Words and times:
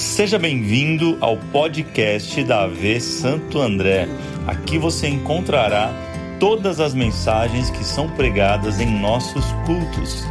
Seja 0.00 0.38
bem-vindo 0.38 1.18
ao 1.20 1.36
podcast 1.36 2.42
da 2.44 2.62
AV 2.62 2.98
Santo 3.00 3.60
André. 3.60 4.08
Aqui 4.46 4.78
você 4.78 5.06
encontrará 5.06 5.92
todas 6.40 6.80
as 6.80 6.94
mensagens 6.94 7.68
que 7.68 7.84
são 7.84 8.08
pregadas 8.16 8.80
em 8.80 8.98
nossos 8.98 9.44
cultos. 9.66 10.22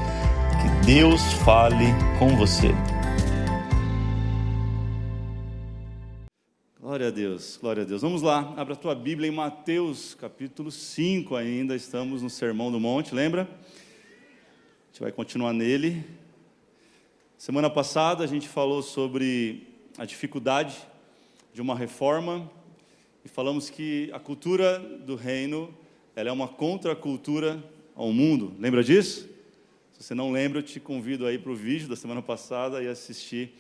Que 0.60 0.88
Deus 0.88 1.22
fale 1.46 1.86
com 2.18 2.36
você. 2.36 2.70
Glória 6.82 7.10
a 7.10 7.12
Deus, 7.12 7.60
glória 7.62 7.84
a 7.84 7.86
Deus. 7.86 8.02
Vamos 8.02 8.24
lá, 8.24 8.56
abra 8.58 8.74
a 8.74 8.78
tua 8.78 8.96
Bíblia 8.96 9.30
em 9.30 9.36
Mateus 9.36 10.16
capítulo 10.16 10.72
5 10.72 11.36
ainda, 11.36 11.76
estamos 11.76 12.24
no 12.24 12.30
Sermão 12.30 12.72
do 12.72 12.80
Monte, 12.80 13.14
lembra? 13.14 13.44
A 13.44 14.92
gente 14.92 15.02
vai 15.02 15.12
continuar 15.12 15.54
nele. 15.54 16.04
Semana 17.40 17.70
passada 17.70 18.22
a 18.22 18.28
gente 18.28 18.50
falou 18.50 18.82
sobre 18.82 19.66
a 19.98 20.04
dificuldade 20.04 20.76
de 21.54 21.62
uma 21.62 21.74
reforma 21.74 22.52
e 23.24 23.30
falamos 23.30 23.70
que 23.70 24.10
a 24.12 24.20
cultura 24.20 24.78
do 24.78 25.16
reino 25.16 25.74
ela 26.18 26.28
é 26.28 26.32
uma 26.34 26.50
contracultura 26.50 27.64
ao 27.96 28.12
mundo. 28.12 28.54
Lembra 28.60 28.84
disso? 28.84 29.30
Se 29.94 30.04
você 30.04 30.14
não 30.14 30.34
lembra, 30.34 30.60
eu 30.60 30.64
te 30.64 30.82
convido 30.82 31.26
aí 31.26 31.40
para 31.40 31.50
o 31.50 31.56
vídeo 31.56 31.88
da 31.88 31.96
semana 31.96 32.22
passada 32.22 32.84
e 32.84 32.90
assistir 32.90 33.54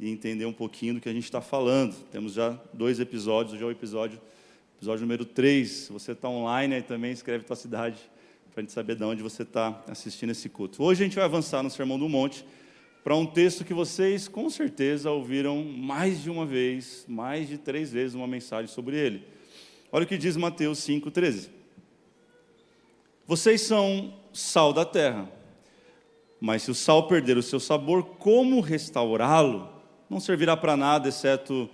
e 0.00 0.08
entender 0.08 0.46
um 0.46 0.52
pouquinho 0.52 0.94
do 0.94 1.00
que 1.02 1.08
a 1.10 1.12
gente 1.12 1.24
está 1.24 1.42
falando. 1.42 1.94
Temos 2.10 2.32
já 2.32 2.58
dois 2.72 3.00
episódios, 3.00 3.52
hoje 3.52 3.62
é 3.62 3.66
o 3.66 3.70
episódio, 3.70 4.18
episódio 4.78 5.02
número 5.02 5.26
3. 5.26 5.68
Se 5.68 5.92
você 5.92 6.12
está 6.12 6.26
online, 6.26 6.76
aí 6.76 6.82
também 6.82 7.12
escreve 7.12 7.44
tua 7.44 7.54
cidade 7.54 7.98
para 8.50 8.62
a 8.62 8.64
gente 8.64 8.72
saber 8.72 8.96
de 8.96 9.04
onde 9.04 9.22
você 9.22 9.42
está 9.42 9.84
assistindo 9.86 10.30
esse 10.30 10.48
culto. 10.48 10.82
Hoje 10.82 11.02
a 11.02 11.04
gente 11.04 11.16
vai 11.16 11.26
avançar 11.26 11.62
no 11.62 11.68
Sermão 11.68 11.98
do 11.98 12.08
Monte 12.08 12.42
para 13.06 13.14
um 13.14 13.24
texto 13.24 13.64
que 13.64 13.72
vocês 13.72 14.26
com 14.26 14.50
certeza 14.50 15.12
ouviram 15.12 15.62
mais 15.62 16.24
de 16.24 16.28
uma 16.28 16.44
vez, 16.44 17.04
mais 17.06 17.48
de 17.48 17.56
três 17.56 17.92
vezes 17.92 18.16
uma 18.16 18.26
mensagem 18.26 18.66
sobre 18.66 18.96
ele. 18.96 19.22
Olha 19.92 20.02
o 20.02 20.08
que 20.08 20.18
diz 20.18 20.36
Mateus 20.36 20.80
5,13. 20.80 21.48
Vocês 23.24 23.60
são 23.60 24.12
sal 24.32 24.72
da 24.72 24.84
terra, 24.84 25.30
mas 26.40 26.64
se 26.64 26.72
o 26.72 26.74
sal 26.74 27.06
perder 27.06 27.36
o 27.36 27.44
seu 27.44 27.60
sabor, 27.60 28.02
como 28.18 28.58
restaurá-lo? 28.58 29.68
Não 30.10 30.18
servirá 30.18 30.56
para 30.56 30.76
nada, 30.76 31.08
exceto 31.08 31.70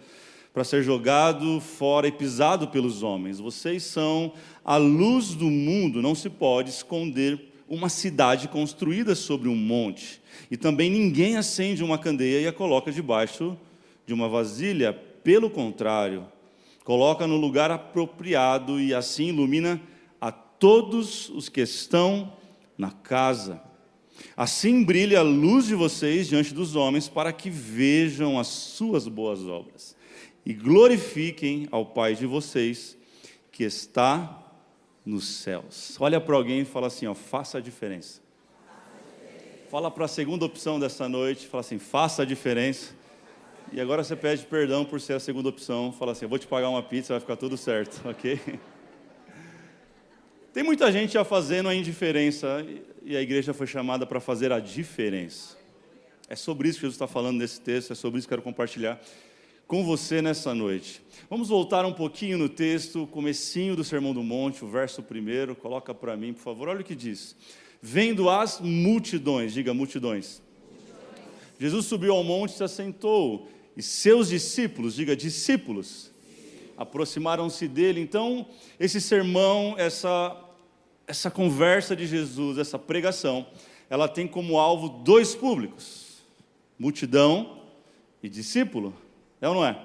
para 0.53 0.65
ser 0.65 0.83
jogado 0.83 1.63
fora 1.63 2.07
e 2.07 2.13
pisado 2.13 2.69
pelos 2.69 3.03
homens. 3.03 3.41
Vocês 3.41 3.85
são 3.85 4.35
a 4.63 4.77
luz 4.77 5.29
do 5.29 5.47
mundo, 5.47 6.03
não 6.03 6.15
se 6.15 6.29
pode 6.29 6.69
esconder 6.69 7.52
uma 7.73 7.89
cidade 7.89 8.49
construída 8.49 9.15
sobre 9.15 9.49
um 9.49 9.57
monte. 9.57 10.21
E 10.51 10.59
também 10.59 10.91
ninguém 10.91 11.39
acende 11.39 11.83
uma 11.83 11.97
candeia 11.97 12.43
e 12.43 12.47
a 12.47 12.53
coloca 12.53 12.93
debaixo 12.93 13.57
de 14.07 14.13
uma 14.13 14.29
vasilha. 14.29 14.93
Pelo 14.93 15.49
contrário, 15.49 16.27
coloca 16.85 17.27
no 17.27 17.39
lugar 17.39 17.71
apropriado 17.71 18.79
e 18.79 18.93
assim 18.93 19.29
ilumina 19.29 19.81
a 20.21 20.31
todos 20.31 21.31
os 21.31 21.49
que 21.49 21.63
estão 21.63 22.35
na 22.77 22.91
casa. 22.91 23.63
Assim 24.37 24.85
brilha 24.85 25.21
a 25.21 25.23
luz 25.23 25.65
de 25.67 25.75
vocês 25.75 26.29
diante 26.29 26.53
dos 26.53 26.77
homens, 26.77 27.09
para 27.09 27.33
que 27.33 27.49
vejam 27.49 28.39
as 28.39 28.49
suas 28.49 29.09
boas 29.09 29.47
obras 29.47 29.97
e 30.45 30.53
glorifiquem 30.53 31.67
ao 31.71 31.87
Pai 31.87 32.15
de 32.15 32.27
vocês 32.27 32.99
que 33.51 33.65
está 33.65 34.42
nos 35.05 35.27
céus. 35.27 35.97
Olha 36.01 36.21
para 36.21 36.37
alguém 36.37 36.61
e 36.61 36.65
fala 36.65 36.87
assim: 36.87 37.07
ó, 37.07 37.15
faça 37.15 37.59
a 37.59 37.61
diferença. 37.61 38.21
Fala 39.71 39.91
para 39.91 40.05
a 40.05 40.09
segunda 40.09 40.45
opção 40.45 40.79
dessa 40.79 41.09
noite, 41.09 41.47
fala 41.47 41.61
assim: 41.61 41.79
faça 41.79 42.23
a 42.23 42.25
diferença. 42.25 42.95
E 43.73 43.81
agora 43.81 44.05
você 44.05 44.15
pede 44.15 44.45
perdão 44.45 44.85
por 44.85 45.01
ser 45.01 45.15
a 45.15 45.21
segunda 45.21 45.49
opção. 45.49 45.93
Fala 45.93 46.13
assim: 46.13 46.25
eu 46.25 46.29
vou 46.29 46.39
te 46.39 46.47
pagar 46.47 46.69
uma 46.69 46.83
pizza, 46.83 47.15
vai 47.15 47.21
ficar 47.21 47.37
tudo 47.37 47.57
certo, 47.57 48.01
ok? 48.09 48.39
Tem 50.53 50.63
muita 50.63 50.93
gente 50.93 51.15
já 51.15 51.25
fazendo 51.25 51.69
a 51.69 51.75
indiferença 51.75 52.65
e 53.03 53.17
a 53.17 53.23
igreja 53.23 53.55
foi 53.55 53.67
chamada 53.67 54.07
para 54.07 54.21
fazer 54.21 54.53
a 54.53 54.61
diferença. 54.61 55.57
É 56.29 56.37
sobre 56.37 56.69
isso 56.69 56.79
que 56.79 56.83
Jesus 56.83 56.95
está 56.95 57.07
falando 57.07 57.39
nesse 57.39 57.61
texto, 57.61 57.93
é 57.93 57.95
sobre 57.95 58.19
isso 58.19 58.29
que 58.29 58.33
quero 58.33 58.43
compartilhar 58.43 59.01
com 59.73 59.83
você 59.83 60.21
nessa 60.21 60.55
noite. 60.55 61.01
Vamos 61.31 61.49
voltar 61.49 61.87
um 61.87 61.95
pouquinho 61.95 62.37
no 62.37 62.47
texto, 62.47 63.07
comecinho 63.07 63.75
do 63.75 63.83
Sermão 63.83 64.13
do 64.13 64.23
Monte, 64.23 64.63
o 64.63 64.69
verso 64.69 65.03
primeiro, 65.03 65.57
coloca 65.57 65.95
para 65.95 66.15
mim, 66.15 66.35
por 66.35 66.43
favor. 66.43 66.69
Olha 66.69 66.83
o 66.83 66.85
que 66.85 66.95
diz. 66.95 67.35
Vendo 67.81 68.29
as 68.29 68.61
multidões, 68.61 69.55
diga 69.55 69.73
multidões. 69.73 70.43
multidões. 70.69 71.59
Jesus 71.59 71.87
subiu 71.87 72.13
ao 72.15 72.23
monte 72.23 72.51
e 72.51 72.57
se 72.59 72.63
assentou, 72.63 73.49
e 73.75 73.83
seus 73.83 74.29
discípulos, 74.29 74.95
diga 74.95 75.17
discípulos, 75.17 76.11
aproximaram-se 76.77 77.67
dele. 77.67 77.99
Então, 77.99 78.45
esse 78.79 79.01
sermão, 79.01 79.75
essa 79.79 80.39
essa 81.07 81.31
conversa 81.31 81.97
de 81.97 82.07
Jesus, 82.07 82.59
essa 82.59 82.79
pregação, 82.79 83.47
ela 83.89 84.07
tem 84.07 84.29
como 84.29 84.59
alvo 84.59 85.03
dois 85.03 85.35
públicos: 85.35 86.19
multidão 86.79 87.63
e 88.23 88.29
discípulo. 88.29 88.95
É 89.43 89.49
ou 89.49 89.55
não 89.55 89.67
é? 89.67 89.77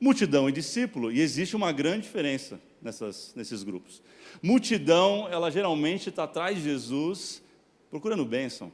Multidão 0.00 0.48
e 0.48 0.52
discípulo, 0.52 1.12
e 1.12 1.20
existe 1.20 1.54
uma 1.54 1.70
grande 1.70 2.02
diferença 2.02 2.60
nessas, 2.82 3.32
nesses 3.36 3.62
grupos. 3.62 4.02
Multidão, 4.42 5.28
ela 5.30 5.48
geralmente 5.48 6.08
está 6.08 6.24
atrás 6.24 6.56
de 6.56 6.64
Jesus, 6.64 7.40
procurando 7.88 8.24
bênção, 8.24 8.72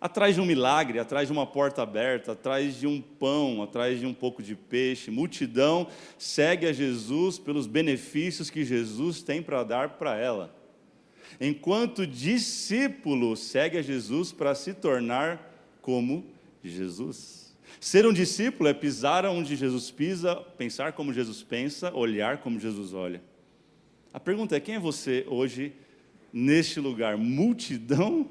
atrás 0.00 0.34
de 0.34 0.40
um 0.40 0.44
milagre, 0.46 0.98
atrás 0.98 1.28
de 1.28 1.32
uma 1.32 1.46
porta 1.46 1.82
aberta, 1.82 2.32
atrás 2.32 2.74
de 2.74 2.88
um 2.88 3.00
pão, 3.00 3.62
atrás 3.62 4.00
de 4.00 4.06
um 4.06 4.12
pouco 4.12 4.42
de 4.42 4.56
peixe. 4.56 5.12
Multidão 5.12 5.86
segue 6.18 6.66
a 6.66 6.72
Jesus 6.72 7.38
pelos 7.38 7.68
benefícios 7.68 8.50
que 8.50 8.64
Jesus 8.64 9.22
tem 9.22 9.40
para 9.40 9.62
dar 9.62 9.90
para 9.90 10.16
ela. 10.16 10.52
Enquanto 11.40 12.04
discípulo 12.04 13.36
segue 13.36 13.78
a 13.78 13.82
Jesus 13.82 14.32
para 14.32 14.56
se 14.56 14.74
tornar 14.74 15.78
como 15.80 16.26
Jesus. 16.64 17.39
Ser 17.80 18.06
um 18.06 18.12
discípulo 18.12 18.68
é 18.68 18.74
pisar 18.74 19.24
onde 19.24 19.56
Jesus 19.56 19.90
pisa, 19.90 20.36
pensar 20.36 20.92
como 20.92 21.14
Jesus 21.14 21.42
pensa, 21.42 21.90
olhar 21.94 22.42
como 22.42 22.60
Jesus 22.60 22.92
olha. 22.92 23.22
A 24.12 24.20
pergunta 24.20 24.54
é: 24.54 24.60
quem 24.60 24.74
é 24.74 24.78
você 24.78 25.24
hoje 25.26 25.72
neste 26.30 26.78
lugar? 26.78 27.16
Multidão 27.16 28.28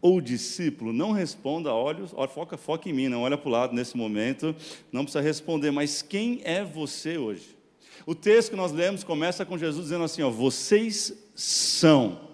ou 0.00 0.18
discípulo? 0.18 0.94
Não 0.94 1.12
responda, 1.12 1.74
olha, 1.74 2.06
foca, 2.26 2.56
foca 2.56 2.88
em 2.88 2.92
mim, 2.94 3.08
não 3.08 3.20
olha 3.20 3.36
para 3.36 3.48
o 3.48 3.52
lado 3.52 3.74
nesse 3.74 3.98
momento, 3.98 4.56
não 4.90 5.04
precisa 5.04 5.22
responder, 5.22 5.70
mas 5.70 6.00
quem 6.00 6.40
é 6.42 6.64
você 6.64 7.18
hoje? 7.18 7.54
O 8.06 8.14
texto 8.14 8.50
que 8.50 8.56
nós 8.56 8.72
lemos 8.72 9.04
começa 9.04 9.44
com 9.44 9.58
Jesus 9.58 9.84
dizendo 9.84 10.04
assim: 10.04 10.22
ó, 10.22 10.30
vocês 10.30 11.12
são 11.34 12.30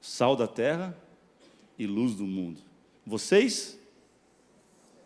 sal 0.00 0.34
da 0.34 0.46
terra 0.46 0.96
e 1.78 1.86
luz 1.86 2.14
do 2.14 2.26
mundo. 2.26 2.58
Vocês 3.06 3.78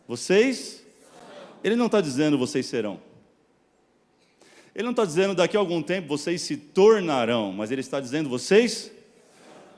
vocês? 0.07 0.85
Ele 1.65 1.77
não 1.77 1.87
está 1.87 2.01
dizendo 2.01 2.39
vocês 2.39 2.67
serão. 2.67 3.01
Ele 4.75 4.85
não 4.85 4.91
está 4.91 5.05
dizendo 5.05 5.35
daqui 5.35 5.57
a 5.57 5.61
algum 5.61 5.83
tempo 5.83 6.07
vocês 6.07 6.43
se 6.43 6.57
tornarão, 6.57 7.51
mas 7.51 7.71
ele 7.71 7.81
está 7.81 7.99
dizendo 7.99 8.29
vocês. 8.29 8.93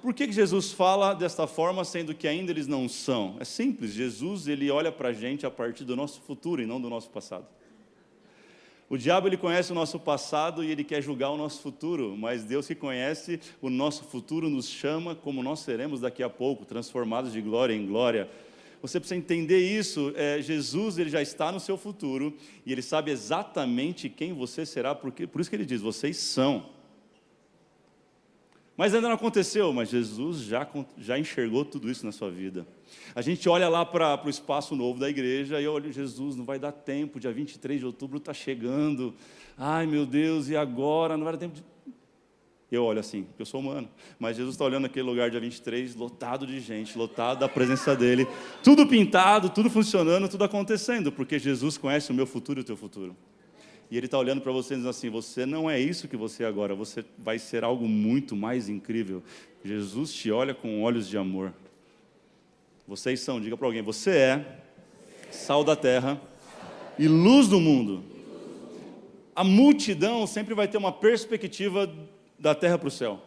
Por 0.03 0.13
que, 0.13 0.27
que 0.27 0.33
Jesus 0.33 0.73
fala 0.73 1.15
desta 1.15 1.47
forma, 1.47 1.85
sendo 1.85 2.15
que 2.15 2.27
ainda 2.27 2.51
eles 2.51 2.67
não 2.67 2.89
são? 2.89 3.37
É 3.41 3.45
simples, 3.45 3.93
Jesus 3.93 4.49
ele 4.49 4.71
olha 4.71 4.93
para 4.93 5.11
a 5.11 5.13
gente 5.13 5.47
a 5.47 5.51
partir 5.51 5.85
do 5.85 5.97
nosso 5.97 6.21
futuro 6.21 6.61
e 6.61 6.67
não 6.67 6.81
do 6.81 6.91
nosso 6.91 7.11
passado. 7.11 7.47
O 8.91 8.97
diabo 8.97 9.29
ele 9.29 9.37
conhece 9.37 9.71
o 9.71 9.75
nosso 9.75 10.01
passado 10.01 10.65
e 10.65 10.71
ele 10.71 10.83
quer 10.83 11.03
julgar 11.03 11.31
o 11.31 11.37
nosso 11.37 11.61
futuro, 11.61 12.17
mas 12.17 12.43
Deus 12.43 12.67
que 12.67 12.75
conhece 12.75 13.39
o 13.61 13.69
nosso 13.69 14.05
futuro 14.05 14.49
nos 14.49 14.67
chama 14.67 15.15
como 15.15 15.43
nós 15.43 15.61
seremos 15.61 16.01
daqui 16.01 16.23
a 16.23 16.31
pouco, 16.31 16.65
transformados 16.65 17.33
de 17.33 17.41
glória 17.41 17.75
em 17.75 17.87
glória 17.87 18.29
você 18.81 19.01
precisa 19.01 19.19
entender 19.19 19.59
isso. 19.59 20.13
É, 20.17 20.41
Jesus 20.41 20.99
ele 20.99 21.11
já 21.11 21.21
está 21.21 21.51
no 21.51 21.61
seu 21.61 21.77
futuro 21.77 22.35
e 22.65 22.73
ele 22.73 22.83
sabe 22.83 23.11
exatamente 23.11 24.09
quem 24.09 24.33
você 24.33 24.65
será, 24.65 24.95
porque, 24.95 25.27
por 25.27 25.41
isso 25.41 25.51
que 25.51 25.57
ele 25.57 25.67
diz: 25.67 25.81
vocês 25.81 26.17
são. 26.17 26.71
Mas 28.79 28.95
ainda 28.95 29.09
não 29.09 29.17
aconteceu, 29.17 29.73
mas 29.73 29.89
Jesus 29.89 30.39
já, 30.43 30.65
já 30.97 31.19
enxergou 31.19 31.65
tudo 31.65 31.91
isso 31.91 32.07
na 32.07 32.13
sua 32.13 32.31
vida. 32.31 32.65
A 33.13 33.21
gente 33.21 33.49
olha 33.49 33.69
lá 33.69 33.85
para 33.85 34.25
o 34.25 34.31
espaço 34.31 34.77
novo 34.77 35.01
da 35.01 35.11
igreja 35.11 35.61
e 35.61 35.67
olha, 35.67 35.91
Jesus, 35.91 36.37
não 36.37 36.45
vai 36.45 36.61
dar 36.61 36.71
tempo, 36.71 37.19
dia 37.19 37.33
23 37.33 37.81
de 37.81 37.87
outubro 37.87 38.19
está 38.19 38.33
chegando. 38.33 39.17
Ai 39.57 39.85
meu 39.85 40.07
Deus, 40.07 40.49
e 40.49 40.57
agora? 40.57 41.17
Não 41.17 41.25
vai 41.25 41.33
dar 41.33 41.41
tempo 41.41 41.57
de. 41.57 41.65
Eu 42.71 42.85
olho 42.85 43.01
assim, 43.01 43.27
eu 43.39 43.47
sou 43.47 43.61
humano. 43.61 43.89
Mas 44.19 44.37
Jesus 44.37 44.55
está 44.55 44.65
olhando 44.65 44.85
aquele 44.85 45.07
lugar 45.07 45.31
dia 45.31 45.41
23, 45.41 45.95
lotado 45.95 46.47
de 46.47 46.61
gente, 46.61 46.99
lotado 46.99 47.39
da 47.41 47.49
presença 47.49 47.97
dele. 47.97 48.27
Tudo 48.63 48.87
pintado, 48.87 49.49
tudo 49.49 49.71
funcionando, 49.71 50.29
tudo 50.29 50.45
acontecendo, 50.45 51.11
porque 51.11 51.39
Jesus 51.39 51.79
conhece 51.79 52.11
o 52.11 52.15
meu 52.15 52.27
futuro 52.27 52.61
e 52.61 52.63
o 52.63 52.65
teu 52.65 52.77
futuro. 52.77 53.17
E 53.91 53.97
ele 53.97 54.05
está 54.05 54.19
olhando 54.19 54.43
para 54.43 54.53
você 54.53 54.75
dizendo 54.75 54.91
assim: 54.91 55.09
você 55.09 55.47
não 55.47 55.71
é 55.71 55.81
isso 55.81 56.09
que 56.09 56.17
você 56.17 56.45
é 56.45 56.47
agora, 56.47 56.75
você 56.75 57.03
vai 57.17 57.39
ser 57.39 57.65
algo 57.65 57.89
muito 57.89 58.37
mais 58.37 58.69
incrível. 58.69 59.23
Jesus 59.65 60.13
te 60.13 60.31
olha 60.31 60.55
com 60.55 60.83
olhos 60.83 61.09
de 61.09 61.17
amor. 61.17 61.55
Vocês 62.87 63.21
são, 63.21 63.41
diga 63.41 63.57
para 63.57 63.67
alguém, 63.67 63.83
você 63.83 64.11
é 64.11 64.59
sal 65.31 65.65
da 65.65 65.75
terra 65.75 66.21
e 66.99 67.09
luz 67.09 67.49
do 67.49 67.61
mundo. 67.61 68.03
A 69.35 69.45
multidão 69.45 70.27
sempre 70.27 70.55
vai 70.55 70.69
ter 70.69 70.77
uma 70.77 70.93
perspectiva 70.93 71.91
da 72.39 72.55
terra 72.55 72.79
para 72.79 72.89
o 72.89 72.91
céu. 72.91 73.21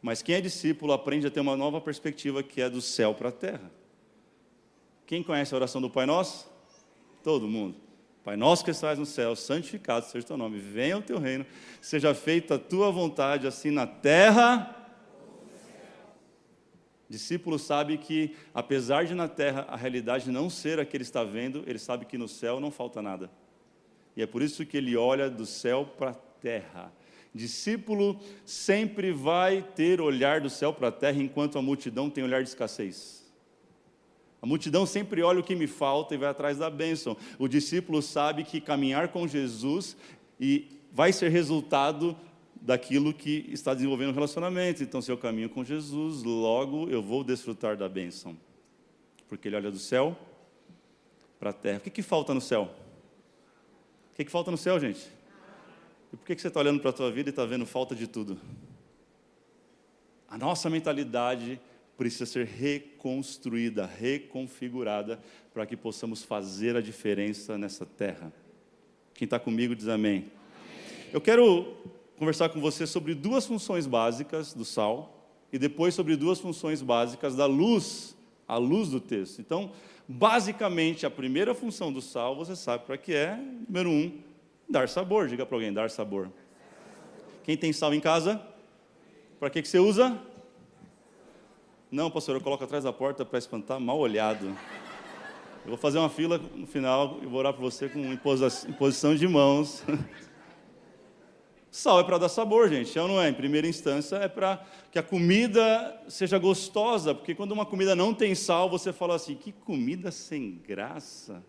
Mas 0.00 0.22
quem 0.22 0.34
é 0.34 0.40
discípulo 0.40 0.92
aprende 0.92 1.26
a 1.26 1.30
ter 1.30 1.40
uma 1.40 1.56
nova 1.56 1.80
perspectiva 1.80 2.42
que 2.42 2.60
é 2.60 2.68
do 2.68 2.80
céu 2.80 3.14
para 3.14 3.30
a 3.30 3.32
terra. 3.32 3.70
Quem 5.06 5.22
conhece 5.22 5.54
a 5.54 5.56
oração 5.56 5.80
do 5.80 5.90
Pai 5.90 6.06
Nosso? 6.06 6.46
Todo 7.22 7.48
mundo. 7.48 7.84
Pai 8.24 8.38
nosso 8.38 8.64
que 8.64 8.70
estás 8.70 8.98
no 8.98 9.04
céu, 9.04 9.36
santificado 9.36 10.06
seja 10.06 10.24
o 10.24 10.26
teu 10.26 10.36
nome, 10.38 10.58
venha 10.58 10.96
o 10.96 11.02
teu 11.02 11.18
reino, 11.18 11.44
seja 11.78 12.14
feita 12.14 12.54
a 12.54 12.58
tua 12.58 12.90
vontade, 12.90 13.46
assim 13.46 13.70
na 13.70 13.86
terra. 13.86 14.74
Discípulo 17.06 17.58
sabe 17.58 17.98
que, 17.98 18.34
apesar 18.54 19.04
de 19.04 19.14
na 19.14 19.28
terra 19.28 19.66
a 19.68 19.76
realidade 19.76 20.30
não 20.30 20.48
ser 20.48 20.80
a 20.80 20.86
que 20.86 20.96
ele 20.96 21.04
está 21.04 21.22
vendo, 21.22 21.64
ele 21.66 21.78
sabe 21.78 22.06
que 22.06 22.16
no 22.16 22.26
céu 22.26 22.58
não 22.58 22.70
falta 22.70 23.02
nada. 23.02 23.30
E 24.16 24.22
é 24.22 24.26
por 24.26 24.40
isso 24.40 24.64
que 24.64 24.78
ele 24.78 24.96
olha 24.96 25.28
do 25.28 25.44
céu 25.44 25.84
para 25.84 26.12
a 26.12 26.14
terra. 26.14 26.90
Discípulo 27.34 28.20
sempre 28.44 29.10
vai 29.10 29.60
ter 29.60 30.00
olhar 30.00 30.40
do 30.40 30.48
céu 30.48 30.72
para 30.72 30.88
a 30.88 30.92
terra, 30.92 31.20
enquanto 31.20 31.58
a 31.58 31.62
multidão 31.62 32.08
tem 32.08 32.22
olhar 32.22 32.42
de 32.42 32.48
escassez. 32.48 33.24
A 34.40 34.46
multidão 34.46 34.86
sempre 34.86 35.22
olha 35.22 35.40
o 35.40 35.42
que 35.42 35.56
me 35.56 35.66
falta 35.66 36.14
e 36.14 36.18
vai 36.18 36.28
atrás 36.28 36.58
da 36.58 36.70
bênção. 36.70 37.16
O 37.38 37.48
discípulo 37.48 38.00
sabe 38.02 38.44
que 38.44 38.60
caminhar 38.60 39.08
com 39.08 39.26
Jesus 39.26 39.96
e 40.38 40.68
vai 40.92 41.12
ser 41.12 41.30
resultado 41.30 42.16
daquilo 42.60 43.12
que 43.12 43.46
está 43.48 43.74
desenvolvendo 43.74 44.10
o 44.10 44.14
relacionamento. 44.14 44.82
Então, 44.82 45.02
se 45.02 45.10
eu 45.10 45.18
caminho 45.18 45.48
com 45.48 45.64
Jesus, 45.64 46.22
logo 46.22 46.88
eu 46.88 47.02
vou 47.02 47.24
desfrutar 47.24 47.76
da 47.76 47.88
bênção. 47.88 48.36
Porque 49.28 49.48
ele 49.48 49.56
olha 49.56 49.70
do 49.70 49.78
céu 49.78 50.16
para 51.40 51.50
a 51.50 51.52
terra. 51.52 51.78
O 51.78 51.80
que, 51.80 51.90
que 51.90 52.02
falta 52.02 52.32
no 52.32 52.40
céu? 52.40 52.70
O 54.12 54.16
que, 54.16 54.24
que 54.24 54.30
falta 54.30 54.50
no 54.50 54.56
céu, 54.56 54.78
gente? 54.78 55.04
E 56.14 56.16
por 56.16 56.26
que, 56.26 56.38
você 56.38 56.46
está 56.46 56.60
olhando 56.60 56.78
para 56.78 56.90
a 56.90 56.92
tua 56.92 57.10
vida 57.10 57.28
e 57.28 57.32
está 57.32 57.44
vendo 57.44 57.66
falta 57.66 57.92
de 57.92 58.06
tudo? 58.06 58.38
A 60.28 60.38
nossa 60.38 60.70
mentalidade 60.70 61.60
precisa 61.96 62.24
ser 62.24 62.46
reconstruída, 62.46 63.84
reconfigurada, 63.84 65.18
para 65.52 65.66
que 65.66 65.76
possamos 65.76 66.22
fazer 66.22 66.76
a 66.76 66.80
diferença 66.80 67.58
nessa 67.58 67.84
terra. 67.84 68.32
Quem 69.12 69.26
está 69.26 69.40
comigo 69.40 69.74
diz 69.74 69.88
amém. 69.88 70.18
amém. 70.18 70.30
Eu 71.12 71.20
quero 71.20 71.74
conversar 72.16 72.48
com 72.50 72.60
você 72.60 72.86
sobre 72.86 73.12
duas 73.12 73.44
funções 73.44 73.84
básicas 73.84 74.54
do 74.54 74.64
sal 74.64 75.28
e 75.52 75.58
depois 75.58 75.96
sobre 75.96 76.14
duas 76.14 76.38
funções 76.38 76.80
básicas 76.80 77.34
da 77.34 77.46
luz, 77.46 78.16
a 78.46 78.56
luz 78.56 78.88
do 78.88 79.00
texto. 79.00 79.40
Então, 79.40 79.72
basicamente, 80.06 81.06
a 81.06 81.10
primeira 81.10 81.56
função 81.56 81.92
do 81.92 82.00
sal, 82.00 82.36
você 82.36 82.54
sabe 82.54 82.84
para 82.84 82.96
que 82.96 83.12
é, 83.12 83.36
número 83.66 83.90
um, 83.90 84.22
dar 84.68 84.88
sabor. 84.88 85.28
Diga 85.28 85.44
para 85.46 85.56
alguém, 85.56 85.72
dar 85.72 85.90
sabor. 85.90 86.30
Quem 87.42 87.56
tem 87.56 87.72
sal 87.72 87.92
em 87.92 88.00
casa? 88.00 88.40
Para 89.38 89.50
que, 89.50 89.62
que 89.62 89.68
você 89.68 89.78
usa? 89.78 90.18
Não, 91.90 92.10
pastor, 92.10 92.36
eu 92.36 92.40
coloco 92.40 92.64
atrás 92.64 92.84
da 92.84 92.92
porta 92.92 93.24
para 93.24 93.38
espantar 93.38 93.78
mal 93.78 93.98
olhado. 93.98 94.46
Eu 95.64 95.68
vou 95.68 95.76
fazer 95.76 95.98
uma 95.98 96.10
fila 96.10 96.38
no 96.38 96.66
final 96.66 97.18
e 97.22 97.26
vou 97.26 97.38
orar 97.38 97.52
por 97.52 97.62
você 97.62 97.88
com 97.88 98.00
imposição 98.12 99.14
de 99.14 99.26
mãos. 99.26 99.82
Sal 101.70 101.98
é 101.98 102.04
para 102.04 102.18
dar 102.18 102.28
sabor, 102.28 102.68
gente, 102.68 102.96
é 102.96 103.02
ou 103.02 103.08
não 103.08 103.20
é? 103.20 103.28
Em 103.28 103.34
primeira 103.34 103.66
instância, 103.66 104.14
é 104.14 104.28
para 104.28 104.64
que 104.92 104.98
a 104.98 105.02
comida 105.02 106.00
seja 106.06 106.38
gostosa, 106.38 107.12
porque 107.12 107.34
quando 107.34 107.50
uma 107.50 107.66
comida 107.66 107.96
não 107.96 108.14
tem 108.14 108.32
sal, 108.32 108.70
você 108.70 108.92
fala 108.92 109.16
assim: 109.16 109.34
que 109.34 109.50
comida 109.50 110.12
sem 110.12 110.62
graça. 110.64 111.42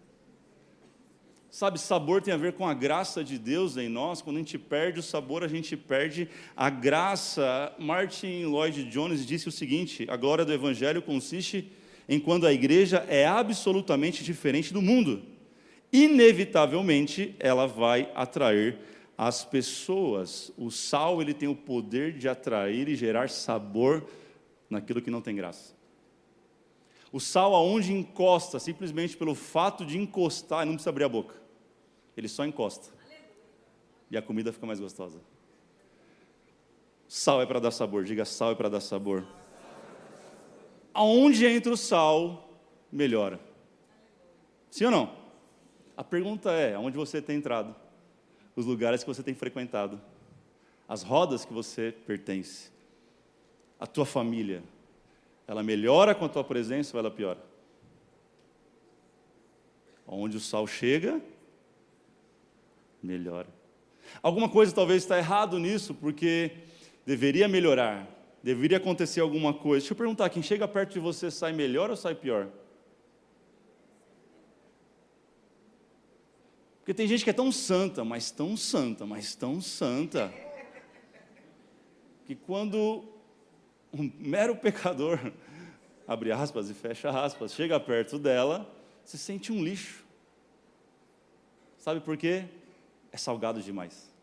Sabe, 1.56 1.80
sabor 1.80 2.22
tem 2.22 2.34
a 2.34 2.38
ver 2.38 2.52
com 2.52 2.68
a 2.68 2.74
graça 2.74 3.24
de 3.24 3.40
Deus 3.40 3.78
em 3.78 3.88
nós. 3.88 4.22
Quando 4.22 4.36
a 4.36 4.40
gente 4.40 4.58
perde 4.58 5.00
o 5.00 5.02
sabor, 5.02 5.42
a 5.42 5.48
gente 5.48 5.78
perde 5.78 6.28
a 6.54 6.70
graça. 6.70 7.74
Martin 7.80 8.44
Lloyd 8.44 8.84
Jones 8.90 9.26
disse 9.26 9.48
o 9.48 9.52
seguinte: 9.54 10.06
a 10.10 10.18
glória 10.18 10.44
do 10.44 10.52
Evangelho 10.52 11.02
consiste 11.02 11.72
em 12.10 12.20
quando 12.20 12.46
a 12.46 12.52
igreja 12.52 13.06
é 13.08 13.26
absolutamente 13.26 14.22
diferente 14.22 14.74
do 14.74 14.82
mundo. 14.82 15.24
Inevitavelmente, 15.94 17.34
ela 17.40 17.66
vai 17.66 18.12
atrair 18.14 18.78
as 19.18 19.46
pessoas. 19.46 20.52
O 20.58 20.70
sal 20.70 21.22
ele 21.22 21.34
tem 21.34 21.48
o 21.48 21.56
poder 21.56 22.18
de 22.18 22.28
atrair 22.28 22.90
e 22.90 22.98
gerar 22.98 23.30
sabor 23.30 24.06
naquilo 24.70 25.02
que 25.02 25.10
não 25.10 25.22
tem 25.22 25.34
graça. 25.34 25.74
O 27.14 27.20
sal, 27.22 27.56
aonde 27.56 27.94
encosta, 27.94 28.60
simplesmente 28.60 29.16
pelo 29.16 29.34
fato 29.34 29.86
de 29.86 29.98
encostar, 29.98 30.66
não 30.66 30.74
precisa 30.74 30.90
abrir 30.90 31.06
a 31.06 31.10
boca 31.10 31.45
ele 32.16 32.28
só 32.28 32.46
encosta. 32.46 32.94
E 34.10 34.18
a 34.18 34.22
comida 34.22 34.54
fica 34.54 34.66
mais 34.66 34.80
gostosa. 34.80 35.20
Sal 37.08 37.42
é 37.42 37.46
para 37.46 37.60
dar 37.60 37.72
sabor, 37.72 38.04
diga 38.04 38.26
sal 38.26 38.52
é 38.52 38.56
para 38.56 38.70
dar 38.70 38.82
sabor. 38.82 39.26
Aonde 40.94 41.46
entra 41.46 41.74
o 41.74 41.78
sal, 41.78 42.50
melhora. 42.92 43.40
Sim 44.70 44.86
ou 44.86 44.92
não? 44.92 45.16
A 45.96 46.04
pergunta 46.04 46.52
é: 46.52 46.76
aonde 46.76 46.98
você 46.98 47.22
tem 47.22 47.38
entrado? 47.38 47.76
Os 48.56 48.66
lugares 48.66 49.04
que 49.04 49.08
você 49.08 49.22
tem 49.22 49.34
frequentado, 49.34 50.02
as 50.88 51.04
rodas 51.04 51.44
que 51.44 51.54
você 51.54 51.94
pertence, 52.06 52.72
a 53.80 53.86
tua 53.86 54.06
família, 54.06 54.64
ela 55.48 55.62
melhora 55.62 56.16
com 56.16 56.26
a 56.26 56.30
tua 56.30 56.44
presença 56.44 56.96
ou 56.96 57.00
ela 57.00 57.12
piora? 57.12 57.44
Onde 60.08 60.38
o 60.38 60.40
sal 60.40 60.66
chega, 60.66 61.22
melhora. 63.06 63.48
Alguma 64.22 64.50
coisa 64.50 64.74
talvez 64.74 65.04
está 65.04 65.18
errado 65.18 65.60
nisso, 65.60 65.94
porque 65.94 66.52
deveria 67.06 67.48
melhorar, 67.48 68.08
deveria 68.42 68.78
acontecer 68.78 69.22
alguma 69.22 69.54
coisa. 69.54 69.82
Deixa 69.84 69.94
eu 69.94 69.98
perguntar: 69.98 70.30
quem 70.30 70.44
chega 70.44 70.68
perto 70.68 70.94
de 70.94 71.00
você 71.00 71.30
sai 71.32 71.54
melhor 71.54 71.90
ou 71.90 71.96
sai 71.96 72.16
pior? 72.16 72.48
Porque 76.80 76.94
tem 76.94 77.08
gente 77.08 77.24
que 77.24 77.32
é 77.32 77.34
tão 77.34 77.52
santa, 77.52 78.04
mas 78.04 78.30
tão 78.30 78.56
santa, 78.56 79.08
mas 79.08 79.34
tão 79.34 79.60
santa, 79.60 80.32
que 82.26 82.36
quando 82.36 83.04
um 83.92 84.12
mero 84.20 84.56
pecador, 84.56 85.20
abre 86.08 86.32
aspas 86.32 86.70
e 86.70 86.76
fecha 86.76 87.10
aspas, 87.10 87.54
chega 87.54 87.80
perto 87.80 88.20
dela, 88.20 88.72
se 89.04 89.18
sente 89.18 89.52
um 89.52 89.64
lixo. 89.64 90.06
Sabe 91.80 92.02
por 92.02 92.18
quê? 92.18 92.46
É 93.16 93.18
salgado 93.18 93.62
demais. 93.62 94.14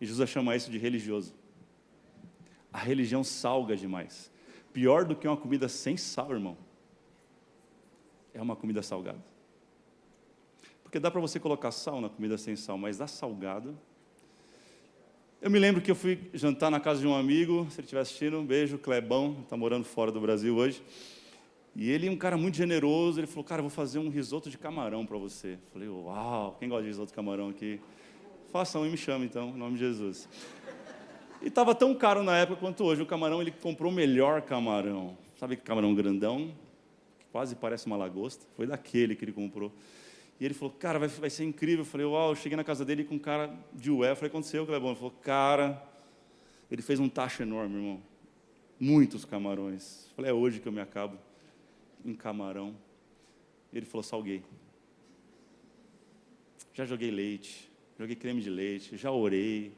E 0.00 0.04
Jesus 0.04 0.28
chama 0.28 0.56
isso 0.56 0.68
de 0.68 0.78
religioso. 0.78 1.32
A 2.72 2.78
religião 2.78 3.22
salga 3.22 3.76
demais. 3.76 4.32
Pior 4.72 5.04
do 5.04 5.14
que 5.14 5.28
uma 5.28 5.36
comida 5.36 5.68
sem 5.68 5.96
sal, 5.96 6.32
irmão, 6.32 6.58
é 8.34 8.42
uma 8.42 8.56
comida 8.56 8.82
salgada. 8.82 9.24
Porque 10.82 10.98
dá 10.98 11.08
para 11.08 11.20
você 11.20 11.38
colocar 11.38 11.70
sal 11.70 12.00
na 12.00 12.08
comida 12.08 12.36
sem 12.36 12.56
sal, 12.56 12.76
mas 12.76 12.98
dá 12.98 13.06
salgado. 13.06 13.78
Eu 15.40 15.48
me 15.48 15.60
lembro 15.60 15.80
que 15.80 15.90
eu 15.92 15.94
fui 15.94 16.28
jantar 16.34 16.68
na 16.68 16.80
casa 16.80 17.00
de 17.00 17.06
um 17.06 17.14
amigo, 17.14 17.68
se 17.70 17.78
ele 17.78 17.84
estiver 17.84 18.00
assistindo, 18.00 18.40
um 18.40 18.44
beijo, 18.44 18.76
Clebão, 18.76 19.38
está 19.44 19.56
morando 19.56 19.84
fora 19.84 20.10
do 20.10 20.20
Brasil 20.20 20.56
hoje. 20.56 20.82
E 21.78 21.90
ele 21.90 22.06
é 22.06 22.10
um 22.10 22.16
cara 22.16 22.38
muito 22.38 22.56
generoso, 22.56 23.20
ele 23.20 23.26
falou, 23.26 23.44
cara, 23.44 23.60
vou 23.60 23.70
fazer 23.70 23.98
um 23.98 24.08
risoto 24.08 24.48
de 24.48 24.56
camarão 24.56 25.04
para 25.04 25.18
você. 25.18 25.52
Eu 25.52 25.70
falei, 25.74 25.88
uau, 25.90 26.56
quem 26.58 26.70
gosta 26.70 26.84
de 26.84 26.88
risoto 26.88 27.08
de 27.08 27.12
camarão 27.12 27.50
aqui? 27.50 27.78
Façam 28.50 28.86
e 28.86 28.88
me 28.88 28.96
chame 28.96 29.26
então, 29.26 29.50
em 29.50 29.58
nome 29.58 29.74
de 29.74 29.80
Jesus. 29.80 30.26
E 31.42 31.48
estava 31.48 31.74
tão 31.74 31.94
caro 31.94 32.22
na 32.22 32.34
época 32.38 32.58
quanto 32.58 32.82
hoje. 32.82 33.02
O 33.02 33.06
camarão, 33.06 33.42
ele 33.42 33.50
comprou 33.50 33.92
o 33.92 33.94
melhor 33.94 34.40
camarão. 34.40 35.18
Sabe 35.36 35.54
que 35.54 35.62
camarão 35.64 35.94
grandão? 35.94 36.50
Que 37.18 37.26
quase 37.30 37.54
parece 37.54 37.84
uma 37.84 37.96
lagosta. 37.98 38.46
Foi 38.56 38.66
daquele 38.66 39.14
que 39.14 39.26
ele 39.26 39.32
comprou. 39.32 39.70
E 40.40 40.46
ele 40.46 40.54
falou, 40.54 40.72
cara, 40.78 40.98
vai, 40.98 41.08
vai 41.08 41.28
ser 41.28 41.44
incrível. 41.44 41.80
Eu 41.80 41.84
falei, 41.84 42.06
uau, 42.06 42.30
eu 42.30 42.36
cheguei 42.36 42.56
na 42.56 42.64
casa 42.64 42.86
dele 42.86 43.04
com 43.04 43.16
um 43.16 43.18
cara 43.18 43.54
de 43.74 43.90
ué. 43.90 44.12
Eu 44.12 44.16
falei, 44.16 44.30
aconteceu, 44.30 44.64
Clebão? 44.64 44.88
Ele 44.88 44.96
falou, 44.96 45.14
cara, 45.20 45.86
ele 46.70 46.80
fez 46.80 46.98
um 46.98 47.08
tacho 47.08 47.42
enorme, 47.42 47.76
irmão. 47.76 48.00
Muitos 48.80 49.26
camarões. 49.26 50.06
Eu 50.08 50.16
falei, 50.16 50.30
é 50.30 50.34
hoje 50.34 50.58
que 50.58 50.66
eu 50.66 50.72
me 50.72 50.80
acabo 50.80 51.18
em 52.06 52.14
camarão. 52.14 52.74
Ele 53.72 53.84
falou: 53.86 54.02
salguei. 54.02 54.42
Já 56.72 56.84
joguei 56.84 57.10
leite, 57.10 57.70
joguei 57.98 58.14
creme 58.14 58.40
de 58.40 58.50
leite, 58.50 58.96
já 58.96 59.10
orei. 59.10 59.72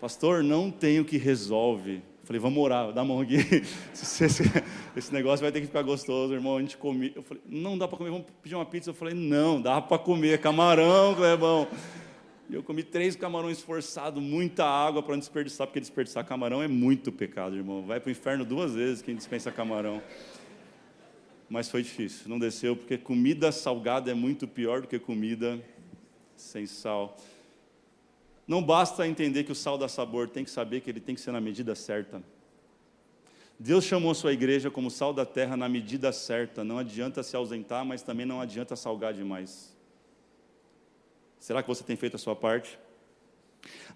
Pastor, 0.00 0.42
não 0.42 0.70
tem 0.70 0.98
o 0.98 1.04
que 1.04 1.18
resolve. 1.18 2.02
Falei, 2.24 2.40
vamos 2.40 2.62
orar, 2.62 2.92
dá 2.92 3.00
a 3.02 3.04
mão 3.04 3.20
aqui. 3.20 3.36
Esse 3.92 5.12
negócio 5.12 5.42
vai 5.42 5.52
ter 5.52 5.60
que 5.60 5.66
ficar 5.66 5.82
gostoso, 5.82 6.32
irmão. 6.32 6.56
A 6.56 6.60
gente 6.60 6.76
come. 6.76 7.12
Eu 7.14 7.22
falei, 7.22 7.42
não 7.44 7.76
dá 7.76 7.86
para 7.86 7.98
comer, 7.98 8.10
vamos 8.10 8.26
pedir 8.42 8.54
uma 8.54 8.64
pizza. 8.64 8.90
Eu 8.90 8.94
falei, 8.94 9.14
não, 9.14 9.60
dá 9.60 9.80
para 9.80 9.98
comer. 9.98 10.40
Camarão, 10.40 11.14
Clebão. 11.14 11.68
E 12.48 12.54
eu 12.54 12.62
comi 12.62 12.82
três 12.82 13.14
camarões 13.14 13.60
forçados, 13.60 14.22
muita 14.22 14.64
água 14.64 15.02
para 15.02 15.12
não 15.12 15.20
desperdiçar, 15.20 15.66
porque 15.66 15.80
desperdiçar 15.80 16.24
camarão 16.24 16.62
é 16.62 16.66
muito 16.66 17.12
pecado, 17.12 17.56
irmão. 17.56 17.82
Vai 17.82 18.00
para 18.00 18.08
o 18.08 18.10
inferno 18.10 18.44
duas 18.44 18.74
vezes 18.74 19.02
quem 19.02 19.14
dispensa 19.14 19.52
camarão. 19.52 20.02
Mas 21.50 21.68
foi 21.68 21.82
difícil, 21.82 22.28
não 22.28 22.38
desceu, 22.38 22.76
porque 22.76 22.96
comida 22.96 23.50
salgada 23.50 24.08
é 24.08 24.14
muito 24.14 24.46
pior 24.46 24.82
do 24.82 24.86
que 24.88 25.00
comida 25.00 25.60
sem 26.36 26.64
sal. 26.64 27.16
Não 28.46 28.62
basta 28.62 29.06
entender 29.06 29.42
que 29.42 29.50
o 29.50 29.54
sal 29.54 29.76
dá 29.76 29.88
sabor, 29.88 30.28
tem 30.28 30.44
que 30.44 30.50
saber 30.50 30.80
que 30.80 30.88
ele 30.88 31.00
tem 31.00 31.16
que 31.16 31.20
ser 31.20 31.32
na 31.32 31.40
medida 31.40 31.74
certa. 31.74 32.22
Deus 33.58 33.84
chamou 33.84 34.12
a 34.12 34.14
sua 34.14 34.32
igreja 34.32 34.70
como 34.70 34.90
sal 34.90 35.12
da 35.12 35.26
terra 35.26 35.56
na 35.56 35.68
medida 35.68 36.12
certa. 36.12 36.64
Não 36.64 36.78
adianta 36.78 37.22
se 37.22 37.36
ausentar, 37.36 37.84
mas 37.84 38.00
também 38.00 38.24
não 38.24 38.40
adianta 38.40 38.74
salgar 38.74 39.12
demais. 39.12 39.76
Será 41.38 41.62
que 41.62 41.68
você 41.68 41.82
tem 41.84 41.96
feito 41.96 42.14
a 42.14 42.18
sua 42.18 42.34
parte? 42.34 42.78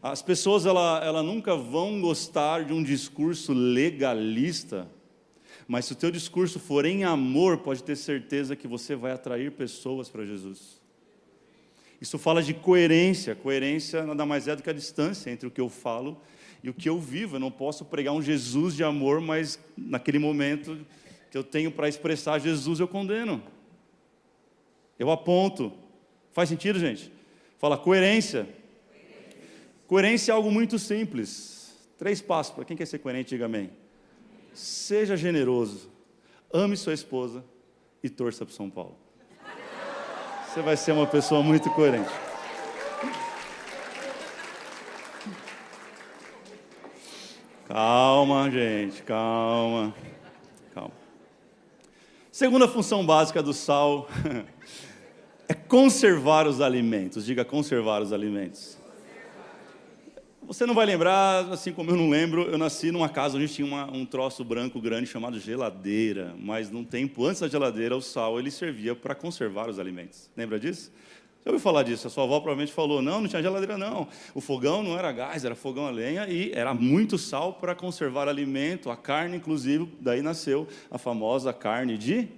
As 0.02 0.20
pessoas 0.20 0.66
ela, 0.66 1.02
ela 1.02 1.22
nunca 1.22 1.56
vão 1.56 2.00
gostar 2.00 2.64
de 2.64 2.72
um 2.72 2.82
discurso 2.82 3.52
legalista, 3.52 4.86
mas 5.66 5.86
se 5.86 5.92
o 5.92 5.96
teu 5.96 6.10
discurso 6.10 6.58
for 6.58 6.84
em 6.84 7.04
amor, 7.04 7.58
pode 7.58 7.82
ter 7.82 7.96
certeza 7.96 8.54
que 8.54 8.68
você 8.68 8.94
vai 8.94 9.12
atrair 9.12 9.52
pessoas 9.52 10.08
para 10.08 10.24
Jesus. 10.24 10.80
Isso 12.00 12.18
fala 12.18 12.42
de 12.42 12.52
coerência. 12.52 13.34
Coerência 13.34 14.04
nada 14.04 14.26
mais 14.26 14.46
é 14.46 14.54
do 14.54 14.62
que 14.62 14.68
a 14.68 14.74
distância 14.74 15.30
entre 15.30 15.48
o 15.48 15.50
que 15.50 15.60
eu 15.60 15.70
falo 15.70 16.20
e 16.62 16.68
o 16.68 16.74
que 16.74 16.88
eu 16.88 16.98
vivo. 16.98 17.36
Eu 17.36 17.40
não 17.40 17.50
posso 17.50 17.84
pregar 17.84 18.12
um 18.12 18.20
Jesus 18.20 18.74
de 18.74 18.84
amor, 18.84 19.20
mas 19.20 19.58
naquele 19.76 20.18
momento 20.18 20.78
que 21.30 21.38
eu 21.38 21.42
tenho 21.42 21.70
para 21.70 21.88
expressar 21.88 22.38
Jesus, 22.38 22.78
eu 22.78 22.86
condeno. 22.86 23.42
Eu 24.98 25.10
aponto. 25.10 25.72
Faz 26.32 26.48
sentido, 26.50 26.78
gente? 26.78 27.10
Fala 27.58 27.78
coerência. 27.78 28.46
Coerência 29.86 30.32
é 30.32 30.34
algo 30.34 30.50
muito 30.50 30.78
simples. 30.78 31.74
Três 31.96 32.20
passos. 32.20 32.54
Para 32.54 32.64
quem 32.64 32.76
quer 32.76 32.86
ser 32.86 32.98
coerente, 32.98 33.30
diga 33.30 33.46
amém. 33.46 33.70
Seja 34.54 35.16
generoso. 35.16 35.90
Ame 36.52 36.76
sua 36.76 36.94
esposa 36.94 37.44
e 38.02 38.08
torça 38.08 38.46
para 38.46 38.54
São 38.54 38.70
Paulo. 38.70 38.96
Você 40.46 40.62
vai 40.62 40.76
ser 40.76 40.92
uma 40.92 41.06
pessoa 41.06 41.42
muito 41.42 41.68
coerente. 41.70 42.10
Calma, 47.66 48.48
gente, 48.52 49.02
calma. 49.02 49.92
Calma. 50.72 50.92
Segunda 52.30 52.68
função 52.68 53.04
básica 53.04 53.42
do 53.42 53.52
sal 53.52 54.08
é 55.48 55.54
conservar 55.54 56.46
os 56.46 56.60
alimentos. 56.60 57.26
Diga 57.26 57.44
conservar 57.44 58.00
os 58.00 58.12
alimentos. 58.12 58.78
Você 60.46 60.66
não 60.66 60.74
vai 60.74 60.84
lembrar, 60.84 61.50
assim 61.50 61.72
como 61.72 61.90
eu 61.90 61.96
não 61.96 62.10
lembro, 62.10 62.42
eu 62.42 62.58
nasci 62.58 62.90
numa 62.90 63.08
casa 63.08 63.38
onde 63.38 63.48
tinha 63.48 63.66
uma, 63.66 63.90
um 63.90 64.04
troço 64.04 64.44
branco 64.44 64.78
grande 64.78 65.06
chamado 65.06 65.40
geladeira, 65.40 66.34
mas 66.38 66.70
num 66.70 66.84
tempo 66.84 67.24
antes 67.24 67.40
da 67.40 67.48
geladeira, 67.48 67.96
o 67.96 68.02
sal 68.02 68.38
ele 68.38 68.50
servia 68.50 68.94
para 68.94 69.14
conservar 69.14 69.70
os 69.70 69.78
alimentos. 69.78 70.30
Lembra 70.36 70.60
disso? 70.60 70.92
Você 71.40 71.48
ouviu 71.48 71.60
falar 71.60 71.82
disso? 71.82 72.06
A 72.06 72.10
sua 72.10 72.24
avó 72.24 72.40
provavelmente 72.40 72.74
falou: 72.74 73.00
não, 73.00 73.22
não 73.22 73.28
tinha 73.28 73.40
geladeira, 73.40 73.78
não. 73.78 74.06
O 74.34 74.40
fogão 74.40 74.82
não 74.82 74.98
era 74.98 75.10
gás, 75.12 75.46
era 75.46 75.54
fogão 75.54 75.86
a 75.86 75.90
lenha 75.90 76.28
e 76.28 76.52
era 76.52 76.74
muito 76.74 77.16
sal 77.16 77.54
para 77.54 77.74
conservar 77.74 78.28
alimento, 78.28 78.90
a 78.90 78.96
carne, 78.98 79.38
inclusive. 79.38 79.88
Daí 79.98 80.20
nasceu 80.20 80.68
a 80.90 80.98
famosa 80.98 81.54
carne 81.54 81.96
de, 81.96 82.28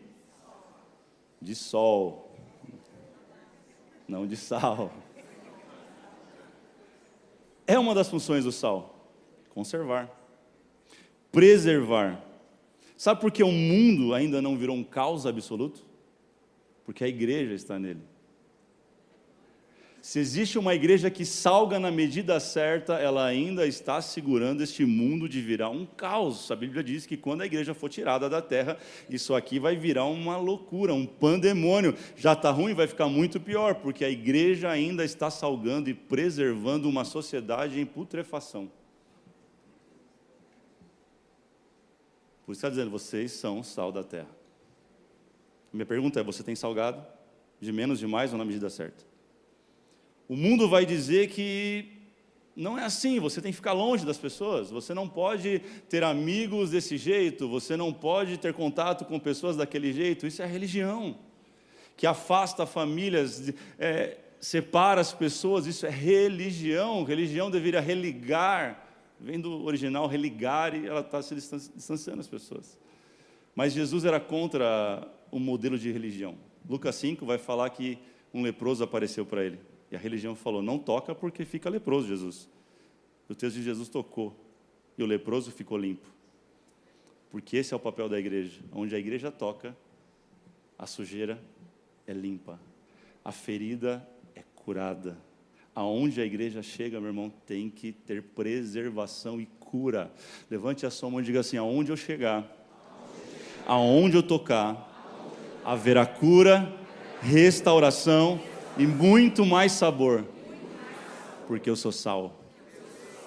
de 1.43 1.57
sol, 1.57 2.33
não 4.07 4.29
de 4.29 4.37
sal. 4.37 4.93
É 7.67 7.79
uma 7.79 7.95
das 7.95 8.09
funções 8.09 8.45
do 8.45 8.53
sal: 8.53 9.11
conservar, 9.51 10.11
preservar. 11.33 12.23
Sabe 12.97 13.21
por 13.21 13.31
que 13.31 13.43
o 13.43 13.53
mundo 13.53 14.15
ainda 14.15 14.41
não 14.41 14.57
virou 14.57 14.75
um 14.77 14.85
caos 14.85 15.27
absoluto? 15.27 15.85
Porque 16.85 17.05
a 17.05 17.09
igreja 17.09 17.53
está 17.53 17.79
nele. 17.79 18.01
Se 20.07 20.21
existe 20.21 20.57
uma 20.57 20.73
igreja 20.73 21.11
que 21.11 21.25
salga 21.25 21.81
na 21.81 21.91
medida 21.91 22.39
certa, 22.39 22.95
ela 22.95 23.27
ainda 23.27 23.67
está 23.67 24.01
segurando 24.01 24.63
este 24.63 24.85
mundo 24.85 25.29
de 25.29 25.41
virar 25.41 25.69
um 25.69 25.85
caos. 25.85 26.49
A 26.49 26.55
Bíblia 26.55 26.85
diz 26.85 27.05
que 27.05 27.17
quando 27.17 27.41
a 27.41 27.47
igreja 27.47 27.75
for 27.75 27.89
tirada 27.89 28.31
da 28.31 28.41
terra, 28.41 28.79
isso 29.11 29.35
aqui 29.35 29.59
vai 29.59 29.75
virar 29.75 30.05
uma 30.05 30.37
loucura, 30.37 30.95
um 30.95 31.05
pandemônio. 31.05 31.93
Já 32.15 32.35
está 32.35 32.53
ruim, 32.53 32.73
vai 32.73 32.87
ficar 32.87 33.09
muito 33.09 33.41
pior, 33.41 33.75
porque 33.75 34.05
a 34.05 34.09
igreja 34.09 34.71
ainda 34.71 35.05
está 35.05 35.29
salgando 35.29 35.91
e 35.91 35.95
preservando 35.95 36.89
uma 36.89 37.05
sociedade 37.05 37.81
em 37.81 37.85
putrefação. 37.85 38.71
Por 42.45 42.53
isso 42.53 42.61
está 42.61 42.69
dizendo, 42.69 42.93
vocês 42.93 43.33
são 43.33 43.61
sal 43.65 43.91
da 43.91 44.05
terra. 44.05 44.31
Minha 45.73 45.85
pergunta 45.85 46.21
é: 46.21 46.23
você 46.23 46.45
tem 46.45 46.55
salgado? 46.55 47.05
De 47.61 47.73
menos, 47.73 47.99
de 47.99 48.07
mais 48.07 48.31
ou 48.31 48.39
na 48.39 48.45
medida 48.45 48.71
certa? 48.71 49.16
O 50.29 50.37
mundo 50.37 50.69
vai 50.69 50.85
dizer 50.85 51.29
que 51.29 51.97
não 52.57 52.79
é 52.79 52.85
assim, 52.85 53.21
você 53.21 53.43
tem 53.43 53.53
que 53.53 53.57
ficar 53.57 53.75
longe 53.75 54.07
das 54.07 54.17
pessoas, 54.17 54.71
você 54.71 54.95
não 54.95 55.07
pode 55.07 55.61
ter 55.91 56.03
amigos 56.03 56.71
desse 56.71 56.97
jeito, 56.97 57.47
você 57.47 57.77
não 57.77 57.93
pode 57.93 58.39
ter 58.39 58.55
contato 58.55 59.05
com 59.05 59.21
pessoas 59.21 59.57
daquele 59.57 59.93
jeito, 59.93 60.27
isso 60.27 60.43
é 60.43 60.47
religião, 60.47 61.19
que 61.99 62.07
afasta 62.07 62.65
famílias, 62.65 63.53
é, 63.79 64.17
separa 64.41 65.03
as 65.03 65.13
pessoas, 65.13 65.67
isso 65.67 65.85
é 65.85 65.91
religião, 65.91 67.05
religião 67.05 67.51
deveria 67.51 67.81
religar, 67.81 68.89
vem 69.21 69.39
do 69.39 69.65
original 69.65 70.07
religar 70.07 70.75
e 70.75 70.87
ela 70.87 71.01
está 71.01 71.21
se 71.21 71.35
distanciando 71.35 72.21
as 72.21 72.29
pessoas. 72.29 72.79
Mas 73.55 73.75
Jesus 73.75 74.05
era 74.05 74.19
contra 74.21 75.07
o 75.31 75.39
modelo 75.39 75.79
de 75.79 75.91
religião. 75.93 76.37
Lucas 76.69 76.95
5 76.97 77.25
vai 77.25 77.39
falar 77.39 77.69
que 77.71 77.99
um 78.33 78.43
leproso 78.43 78.83
apareceu 78.83 79.25
para 79.25 79.45
ele. 79.45 79.59
E 79.91 79.97
a 79.97 79.99
religião 79.99 80.35
falou: 80.35 80.63
não 80.63 80.79
toca 80.79 81.15
porque 81.15 81.45
fica 81.45 81.69
leproso, 81.69 82.09
Jesus. 82.09 82.49
O 83.29 83.35
texto 83.35 83.57
de 83.57 83.63
Jesus 83.63 83.89
tocou 83.89 84.35
e 84.97 85.03
o 85.03 85.07
leproso 85.07 85.51
ficou 85.51 85.77
limpo. 85.77 86.07
Porque 87.31 87.57
esse 87.57 87.75
é 87.75 87.77
o 87.77 87.81
papel 87.81 88.09
da 88.09 88.19
igreja. 88.19 88.61
Onde 88.73 88.95
a 88.95 88.99
igreja 88.99 89.31
toca, 89.31 89.77
a 90.79 90.87
sujeira 90.87 91.41
é 92.07 92.13
limpa, 92.13 92.59
a 93.25 93.33
ferida 93.33 94.07
é 94.35 94.43
curada. 94.55 95.19
Aonde 95.75 96.21
a 96.21 96.25
igreja 96.25 96.63
chega, 96.63 96.99
meu 96.99 97.11
irmão, 97.11 97.31
tem 97.45 97.69
que 97.69 97.93
ter 97.93 98.23
preservação 98.23 99.39
e 99.39 99.47
cura. 99.61 100.11
Levante 100.51 100.87
a 100.87 100.91
sua 100.91 101.11
mão 101.11 101.21
e 101.21 101.25
diga 101.25 101.41
assim: 101.41 101.59
aonde 101.59 101.91
eu 101.91 101.97
chegar, 101.97 102.51
aonde 103.67 104.17
eu 104.17 104.23
tocar, 104.23 105.61
haverá 105.65 106.07
cura, 106.07 106.73
restauração 107.21 108.41
e 108.77 108.87
muito 108.87 109.47
mais 109.47 109.73
sabor, 109.73 110.25
porque 111.47 111.69
eu 111.69 111.77
sou 111.77 111.93
sal. 111.93 112.41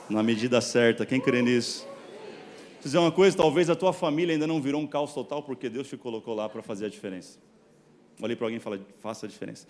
Na 0.09 0.23
medida 0.23 0.61
certa, 0.61 1.05
quem 1.05 1.19
crê 1.19 1.41
nisso? 1.41 1.85
Vou 1.85 2.83
dizer 2.83 2.97
uma 2.97 3.11
coisa, 3.11 3.35
talvez 3.35 3.69
a 3.69 3.75
tua 3.75 3.91
família 3.91 4.33
ainda 4.33 4.47
não 4.47 4.61
virou 4.61 4.81
um 4.81 4.87
caos 4.87 5.13
total, 5.13 5.43
porque 5.43 5.69
Deus 5.69 5.87
te 5.87 5.97
colocou 5.97 6.33
lá 6.33 6.47
para 6.47 6.61
fazer 6.61 6.85
a 6.85 6.89
diferença. 6.89 7.37
Olhei 8.21 8.35
para 8.35 8.45
alguém 8.45 8.57
e 8.57 8.61
falei, 8.61 8.81
faça 8.99 9.25
a 9.25 9.29
diferença. 9.29 9.65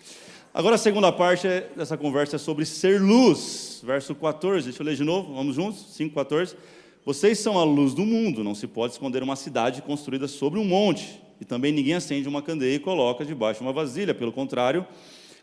Agora 0.52 0.74
a 0.74 0.78
segunda 0.78 1.12
parte 1.12 1.46
dessa 1.76 1.96
conversa 1.96 2.36
é 2.36 2.38
sobre 2.38 2.66
ser 2.66 3.00
luz. 3.00 3.80
Verso 3.84 4.14
14, 4.14 4.66
deixa 4.66 4.82
eu 4.82 4.86
ler 4.86 4.96
de 4.96 5.04
novo, 5.04 5.34
vamos 5.34 5.54
juntos? 5.54 5.94
5, 5.94 6.14
14. 6.14 6.56
Vocês 7.04 7.38
são 7.38 7.58
a 7.58 7.64
luz 7.64 7.94
do 7.94 8.04
mundo, 8.04 8.44
não 8.44 8.54
se 8.54 8.66
pode 8.66 8.92
esconder 8.92 9.22
uma 9.22 9.36
cidade 9.36 9.80
construída 9.82 10.28
sobre 10.28 10.58
um 10.58 10.64
monte. 10.64 11.22
E 11.40 11.44
também 11.44 11.72
ninguém 11.72 11.94
acende 11.94 12.28
uma 12.28 12.42
candeia 12.42 12.74
e 12.74 12.78
coloca 12.78 13.24
debaixo 13.24 13.60
de 13.60 13.66
uma 13.66 13.72
vasilha, 13.72 14.14
pelo 14.14 14.32
contrário, 14.32 14.86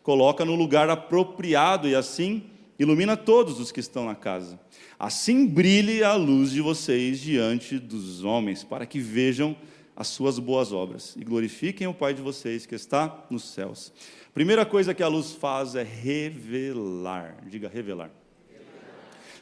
coloca 0.08 0.46
no 0.46 0.56
lugar 0.56 0.90
apropriado 0.90 1.86
e 1.86 1.94
assim 1.94 2.44
ilumina 2.80 3.18
todos 3.18 3.60
os 3.60 3.74
que 3.74 3.82
estão 3.82 4.06
na 4.06 4.16
casa. 4.16 4.58
Assim 4.98 5.46
brilhe 5.46 6.02
a 6.02 6.16
luz 6.16 6.52
de 6.52 6.62
vocês 6.62 7.20
diante 7.20 7.78
dos 7.78 8.24
homens, 8.24 8.64
para 8.64 8.86
que 8.86 9.02
vejam 9.02 9.54
as 9.98 10.08
suas 10.08 10.40
boas 10.40 10.72
obras 10.72 11.14
e 11.18 11.26
glorifiquem 11.26 11.88
o 11.88 11.94
Pai 11.94 12.14
de 12.14 12.22
vocês 12.22 12.66
que 12.66 12.74
está 12.74 13.26
nos 13.30 13.50
céus. 13.50 13.92
Primeira 14.34 14.66
coisa 14.66 14.94
que 14.94 15.04
a 15.04 15.10
luz 15.10 15.34
faz 15.34 15.76
é 15.76 15.84
revelar. 15.84 17.44
Diga 17.46 17.68
revelar. 17.68 18.10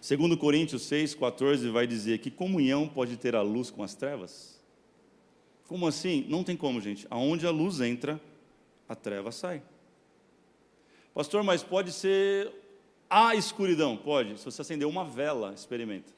Segundo 0.01 0.35
Coríntios 0.35 0.81
6:14 0.89 1.69
vai 1.69 1.85
dizer 1.85 2.17
que 2.17 2.31
comunhão 2.31 2.87
pode 2.87 3.17
ter 3.17 3.35
a 3.35 3.43
luz 3.43 3.69
com 3.69 3.83
as 3.83 3.93
trevas? 3.93 4.59
Como 5.67 5.85
assim? 5.85 6.25
Não 6.27 6.43
tem 6.43 6.57
como, 6.57 6.81
gente. 6.81 7.05
Aonde 7.11 7.45
a 7.45 7.51
luz 7.51 7.81
entra, 7.81 8.19
a 8.89 8.95
treva 8.95 9.31
sai. 9.31 9.61
Pastor, 11.15 11.43
mas 11.43 11.63
pode 11.63 11.93
ser 11.93 12.51
a 13.09 13.35
escuridão? 13.35 13.95
Pode. 13.95 14.37
Se 14.37 14.43
você 14.43 14.61
acender 14.61 14.85
uma 14.85 15.05
vela, 15.05 15.53
experimenta. 15.55 16.11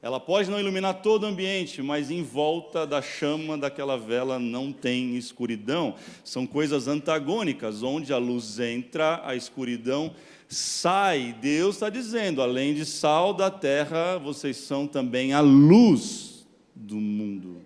Ela 0.00 0.18
pode 0.18 0.50
não 0.50 0.58
iluminar 0.58 1.02
todo 1.02 1.24
o 1.24 1.26
ambiente, 1.26 1.82
mas 1.82 2.10
em 2.10 2.22
volta 2.22 2.86
da 2.86 3.02
chama 3.02 3.58
daquela 3.58 3.98
vela 3.98 4.38
não 4.38 4.72
tem 4.72 5.16
escuridão. 5.16 5.94
São 6.24 6.46
coisas 6.46 6.88
antagônicas, 6.88 7.82
onde 7.82 8.10
a 8.10 8.16
luz 8.16 8.58
entra, 8.58 9.20
a 9.22 9.36
escuridão 9.36 10.14
sai. 10.48 11.36
Deus 11.38 11.76
está 11.76 11.90
dizendo: 11.90 12.40
além 12.40 12.72
de 12.72 12.86
sal 12.86 13.34
da 13.34 13.50
terra, 13.50 14.16
vocês 14.16 14.56
são 14.56 14.86
também 14.86 15.34
a 15.34 15.40
luz 15.40 16.46
do 16.74 16.96
mundo. 16.96 17.60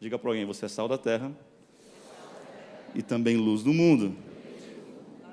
Diga 0.00 0.18
para 0.18 0.30
alguém: 0.30 0.46
você 0.46 0.64
é 0.64 0.68
sal 0.68 0.88
da 0.88 0.96
terra 0.96 1.30
e 2.94 3.02
também 3.02 3.36
luz 3.36 3.62
do 3.62 3.74
mundo. 3.74 4.16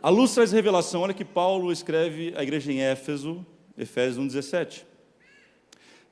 A 0.03 0.09
luz 0.09 0.33
traz 0.33 0.51
revelação. 0.51 0.99
Olha 0.99 1.13
que 1.13 1.23
Paulo 1.23 1.71
escreve 1.71 2.33
à 2.35 2.43
igreja 2.43 2.69
em 2.69 2.81
Éfeso, 2.81 3.45
Efésios 3.77 4.17
1,17. 4.35 4.83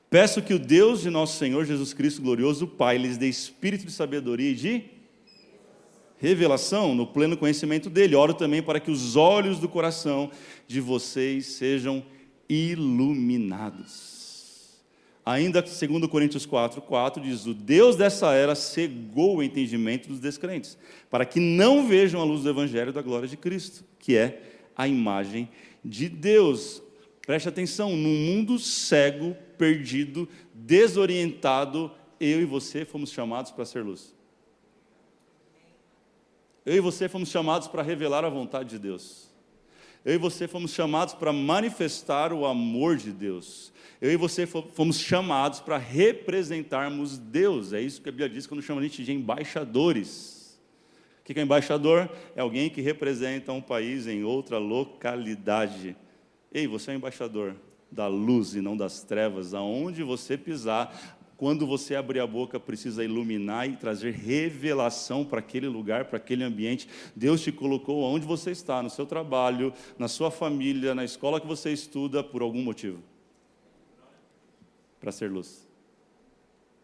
Peço 0.08 0.40
que 0.40 0.54
o 0.54 0.58
Deus 0.58 1.02
de 1.02 1.10
nosso 1.10 1.36
Senhor 1.36 1.66
Jesus 1.66 1.92
Cristo 1.92 2.22
glorioso, 2.22 2.66
Pai, 2.66 2.96
lhes 2.96 3.18
dê 3.18 3.28
espírito 3.28 3.84
de 3.84 3.92
sabedoria 3.92 4.52
e 4.52 4.54
de 4.54 4.84
revelação 6.16 6.94
no 6.94 7.06
pleno 7.06 7.36
conhecimento 7.36 7.90
dele. 7.90 8.16
Oro 8.16 8.32
também 8.32 8.62
para 8.62 8.80
que 8.80 8.90
os 8.90 9.14
olhos 9.14 9.58
do 9.58 9.68
coração 9.68 10.30
de 10.66 10.80
vocês 10.80 11.44
sejam 11.48 12.02
iluminados. 12.48 14.11
Ainda 15.24 15.64
segundo 15.66 16.08
Coríntios 16.08 16.44
4, 16.44 16.80
4 16.82 17.22
diz: 17.22 17.46
"O 17.46 17.54
Deus 17.54 17.94
dessa 17.94 18.32
era 18.32 18.54
cegou 18.54 19.36
o 19.36 19.42
entendimento 19.42 20.08
dos 20.08 20.18
descrentes, 20.18 20.76
para 21.08 21.24
que 21.24 21.38
não 21.38 21.86
vejam 21.86 22.20
a 22.20 22.24
luz 22.24 22.42
do 22.42 22.50
evangelho 22.50 22.92
da 22.92 23.02
glória 23.02 23.28
de 23.28 23.36
Cristo, 23.36 23.84
que 23.98 24.16
é 24.16 24.42
a 24.76 24.88
imagem 24.88 25.48
de 25.84 26.08
Deus." 26.08 26.82
Preste 27.24 27.48
atenção, 27.48 27.96
num 27.96 28.34
mundo 28.34 28.58
cego, 28.58 29.36
perdido, 29.56 30.28
desorientado, 30.52 31.90
eu 32.18 32.40
e 32.40 32.44
você 32.44 32.84
fomos 32.84 33.12
chamados 33.12 33.52
para 33.52 33.64
ser 33.64 33.84
luz. 33.84 34.12
Eu 36.66 36.76
e 36.76 36.80
você 36.80 37.08
fomos 37.08 37.28
chamados 37.28 37.68
para 37.68 37.82
revelar 37.82 38.24
a 38.24 38.28
vontade 38.28 38.70
de 38.70 38.78
Deus. 38.78 39.31
Eu 40.04 40.14
e 40.14 40.18
você 40.18 40.48
fomos 40.48 40.72
chamados 40.72 41.14
para 41.14 41.32
manifestar 41.32 42.32
o 42.32 42.44
amor 42.44 42.96
de 42.96 43.12
Deus. 43.12 43.72
Eu 44.00 44.10
e 44.10 44.16
você 44.16 44.46
fomos 44.46 44.98
chamados 44.98 45.60
para 45.60 45.78
representarmos 45.78 47.18
Deus. 47.18 47.72
É 47.72 47.80
isso 47.80 48.02
que 48.02 48.08
a 48.08 48.12
Bíblia 48.12 48.28
diz 48.28 48.46
quando 48.46 48.62
chama 48.62 48.80
a 48.80 48.84
gente 48.84 49.04
de 49.04 49.12
embaixadores. 49.12 50.60
O 51.20 51.24
que 51.24 51.38
é 51.38 51.42
embaixador? 51.42 52.10
É 52.34 52.40
alguém 52.40 52.68
que 52.68 52.80
representa 52.80 53.52
um 53.52 53.60
país 53.60 54.08
em 54.08 54.24
outra 54.24 54.58
localidade. 54.58 55.96
Ei, 56.52 56.66
você 56.66 56.90
é 56.90 56.94
embaixador 56.94 57.54
da 57.92 58.08
luz 58.08 58.56
e 58.56 58.60
não 58.60 58.76
das 58.76 59.04
trevas. 59.04 59.54
Aonde 59.54 60.02
você 60.02 60.36
pisar, 60.36 61.16
quando 61.42 61.66
você 61.66 61.96
abrir 61.96 62.20
a 62.20 62.26
boca, 62.26 62.60
precisa 62.60 63.02
iluminar 63.02 63.68
e 63.68 63.74
trazer 63.76 64.12
revelação 64.12 65.24
para 65.24 65.40
aquele 65.40 65.66
lugar, 65.66 66.04
para 66.04 66.16
aquele 66.16 66.44
ambiente. 66.44 66.88
Deus 67.16 67.40
te 67.40 67.50
colocou 67.50 68.04
onde 68.04 68.24
você 68.24 68.52
está, 68.52 68.80
no 68.80 68.88
seu 68.88 69.04
trabalho, 69.04 69.74
na 69.98 70.06
sua 70.06 70.30
família, 70.30 70.94
na 70.94 71.04
escola 71.04 71.40
que 71.40 71.46
você 71.48 71.72
estuda, 71.72 72.22
por 72.22 72.42
algum 72.42 72.62
motivo 72.62 73.02
para 75.00 75.10
ser 75.10 75.32
luz. 75.32 75.68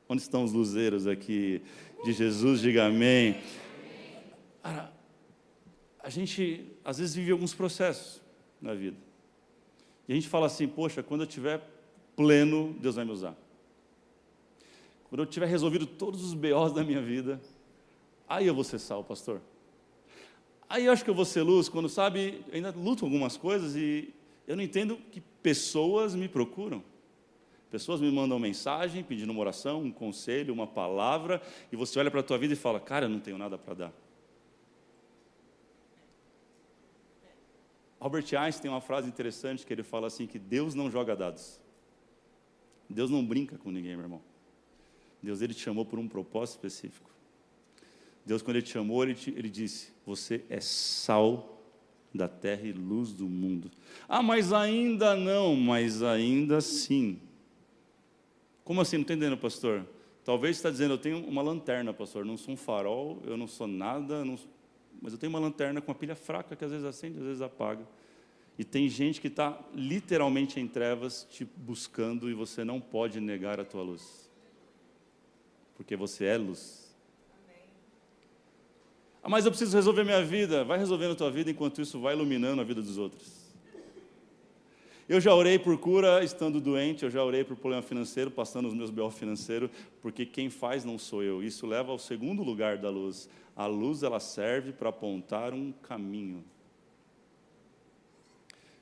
Onde 0.08 0.22
estão 0.22 0.42
os 0.42 0.52
luzeiros 0.52 1.06
aqui 1.06 1.62
de 2.04 2.12
Jesus? 2.12 2.60
Diga 2.60 2.86
amém. 2.86 3.36
a 4.64 6.10
gente 6.10 6.66
às 6.84 6.98
vezes 6.98 7.14
vive 7.14 7.30
alguns 7.30 7.54
processos 7.54 8.20
na 8.60 8.74
vida. 8.74 8.96
E 10.08 10.12
a 10.12 10.14
gente 10.16 10.26
fala 10.26 10.46
assim: 10.46 10.66
poxa, 10.66 11.00
quando 11.00 11.20
eu 11.20 11.28
tiver 11.28 11.62
pleno, 12.16 12.74
Deus 12.80 12.96
vai 12.96 13.04
me 13.04 13.12
usar. 13.12 13.36
Quando 15.08 15.22
eu 15.22 15.26
tiver 15.26 15.46
resolvido 15.46 15.86
todos 15.86 16.22
os 16.22 16.34
BOs 16.34 16.72
da 16.72 16.84
minha 16.84 17.00
vida, 17.00 17.40
aí 18.28 18.46
eu 18.46 18.54
vou 18.54 18.64
ser 18.64 18.78
sal, 18.78 19.02
pastor. 19.02 19.40
Aí 20.68 20.84
eu 20.84 20.92
acho 20.92 21.02
que 21.02 21.08
eu 21.08 21.14
vou 21.14 21.24
ser 21.24 21.42
luz 21.42 21.68
quando, 21.68 21.88
sabe, 21.88 22.44
ainda 22.52 22.70
luto 22.70 23.04
algumas 23.04 23.36
coisas 23.36 23.74
e 23.74 24.12
eu 24.46 24.54
não 24.54 24.62
entendo 24.62 24.98
que 25.10 25.20
pessoas 25.42 26.14
me 26.14 26.28
procuram. 26.28 26.82
Pessoas 27.70 28.00
me 28.00 28.10
mandam 28.10 28.38
mensagem 28.38 29.02
pedindo 29.02 29.30
uma 29.30 29.40
oração, 29.40 29.82
um 29.82 29.92
conselho, 29.92 30.54
uma 30.54 30.66
palavra, 30.66 31.42
e 31.70 31.76
você 31.76 31.98
olha 31.98 32.10
para 32.10 32.20
a 32.20 32.22
tua 32.22 32.38
vida 32.38 32.54
e 32.54 32.56
fala: 32.56 32.80
Cara, 32.80 33.04
eu 33.04 33.10
não 33.10 33.20
tenho 33.20 33.36
nada 33.36 33.58
para 33.58 33.74
dar. 33.74 33.92
Albert 38.00 38.34
Einstein 38.38 38.62
tem 38.62 38.70
uma 38.70 38.80
frase 38.80 39.08
interessante 39.08 39.66
que 39.66 39.72
ele 39.72 39.82
fala 39.82 40.06
assim: 40.06 40.26
que 40.26 40.38
Deus 40.38 40.74
não 40.74 40.90
joga 40.90 41.14
dados. 41.14 41.60
Deus 42.88 43.10
não 43.10 43.24
brinca 43.24 43.58
com 43.58 43.70
ninguém, 43.70 43.96
meu 43.96 44.04
irmão. 44.04 44.22
Deus 45.22 45.42
ele 45.42 45.54
te 45.54 45.60
chamou 45.60 45.84
por 45.84 45.98
um 45.98 46.08
propósito 46.08 46.56
específico. 46.56 47.10
Deus, 48.24 48.42
quando 48.42 48.56
ele 48.56 48.66
te 48.66 48.72
chamou, 48.72 49.02
ele, 49.02 49.14
te, 49.14 49.30
ele 49.30 49.48
disse: 49.48 49.92
Você 50.04 50.44
é 50.48 50.60
sal 50.60 51.62
da 52.14 52.28
terra 52.28 52.66
e 52.66 52.72
luz 52.72 53.12
do 53.12 53.26
mundo. 53.28 53.70
Ah, 54.08 54.22
mas 54.22 54.52
ainda 54.52 55.16
não, 55.16 55.56
mas 55.56 56.02
ainda 56.02 56.60
sim. 56.60 57.20
Como 58.64 58.80
assim? 58.80 58.96
Não 58.96 59.02
está 59.02 59.14
entendendo, 59.14 59.36
pastor? 59.36 59.86
Talvez 60.24 60.56
você 60.56 60.60
está 60.60 60.70
dizendo, 60.70 60.92
eu 60.92 60.98
tenho 60.98 61.26
uma 61.26 61.40
lanterna, 61.40 61.94
pastor, 61.94 62.22
não 62.22 62.36
sou 62.36 62.52
um 62.52 62.56
farol, 62.56 63.22
eu 63.24 63.34
não 63.34 63.46
sou 63.46 63.66
nada, 63.66 64.26
não... 64.26 64.38
mas 65.00 65.14
eu 65.14 65.18
tenho 65.18 65.30
uma 65.30 65.38
lanterna 65.38 65.80
com 65.80 65.90
uma 65.90 65.94
pilha 65.94 66.14
fraca 66.14 66.54
que 66.54 66.62
às 66.62 66.70
vezes 66.70 66.84
acende, 66.84 67.18
às 67.18 67.24
vezes 67.24 67.40
apaga. 67.40 67.86
E 68.58 68.64
tem 68.64 68.88
gente 68.88 69.22
que 69.22 69.28
está 69.28 69.58
literalmente 69.74 70.60
em 70.60 70.68
trevas 70.68 71.26
te 71.30 71.46
buscando 71.46 72.28
e 72.28 72.34
você 72.34 72.62
não 72.62 72.78
pode 72.78 73.20
negar 73.20 73.58
a 73.58 73.64
tua 73.64 73.82
luz. 73.82 74.27
Porque 75.78 75.96
você 75.96 76.26
é 76.26 76.36
luz. 76.36 76.94
Ah, 79.22 79.28
mas 79.28 79.46
eu 79.46 79.50
preciso 79.50 79.74
resolver 79.74 80.04
minha 80.04 80.22
vida. 80.22 80.64
Vai 80.64 80.78
resolvendo 80.78 81.12
a 81.12 81.14
tua 81.14 81.30
vida 81.30 81.50
enquanto 81.50 81.80
isso 81.80 81.98
vai 82.00 82.14
iluminando 82.14 82.60
a 82.60 82.64
vida 82.64 82.82
dos 82.82 82.98
outros. 82.98 83.48
Eu 85.08 85.20
já 85.22 85.34
orei 85.34 85.58
por 85.58 85.78
cura 85.78 86.22
estando 86.22 86.60
doente, 86.60 87.02
eu 87.02 87.10
já 87.10 87.24
orei 87.24 87.42
por 87.42 87.56
problema 87.56 87.82
financeiro, 87.82 88.30
passando 88.30 88.68
os 88.68 88.74
meus 88.74 88.90
BO 88.90 89.10
financeiros, 89.10 89.70
porque 90.02 90.26
quem 90.26 90.50
faz 90.50 90.84
não 90.84 90.98
sou 90.98 91.22
eu. 91.22 91.42
Isso 91.42 91.66
leva 91.66 91.90
ao 91.90 91.98
segundo 91.98 92.42
lugar 92.42 92.76
da 92.76 92.90
luz. 92.90 93.26
A 93.56 93.64
luz 93.64 94.02
ela 94.02 94.20
serve 94.20 94.72
para 94.72 94.90
apontar 94.90 95.54
um 95.54 95.72
caminho. 95.72 96.44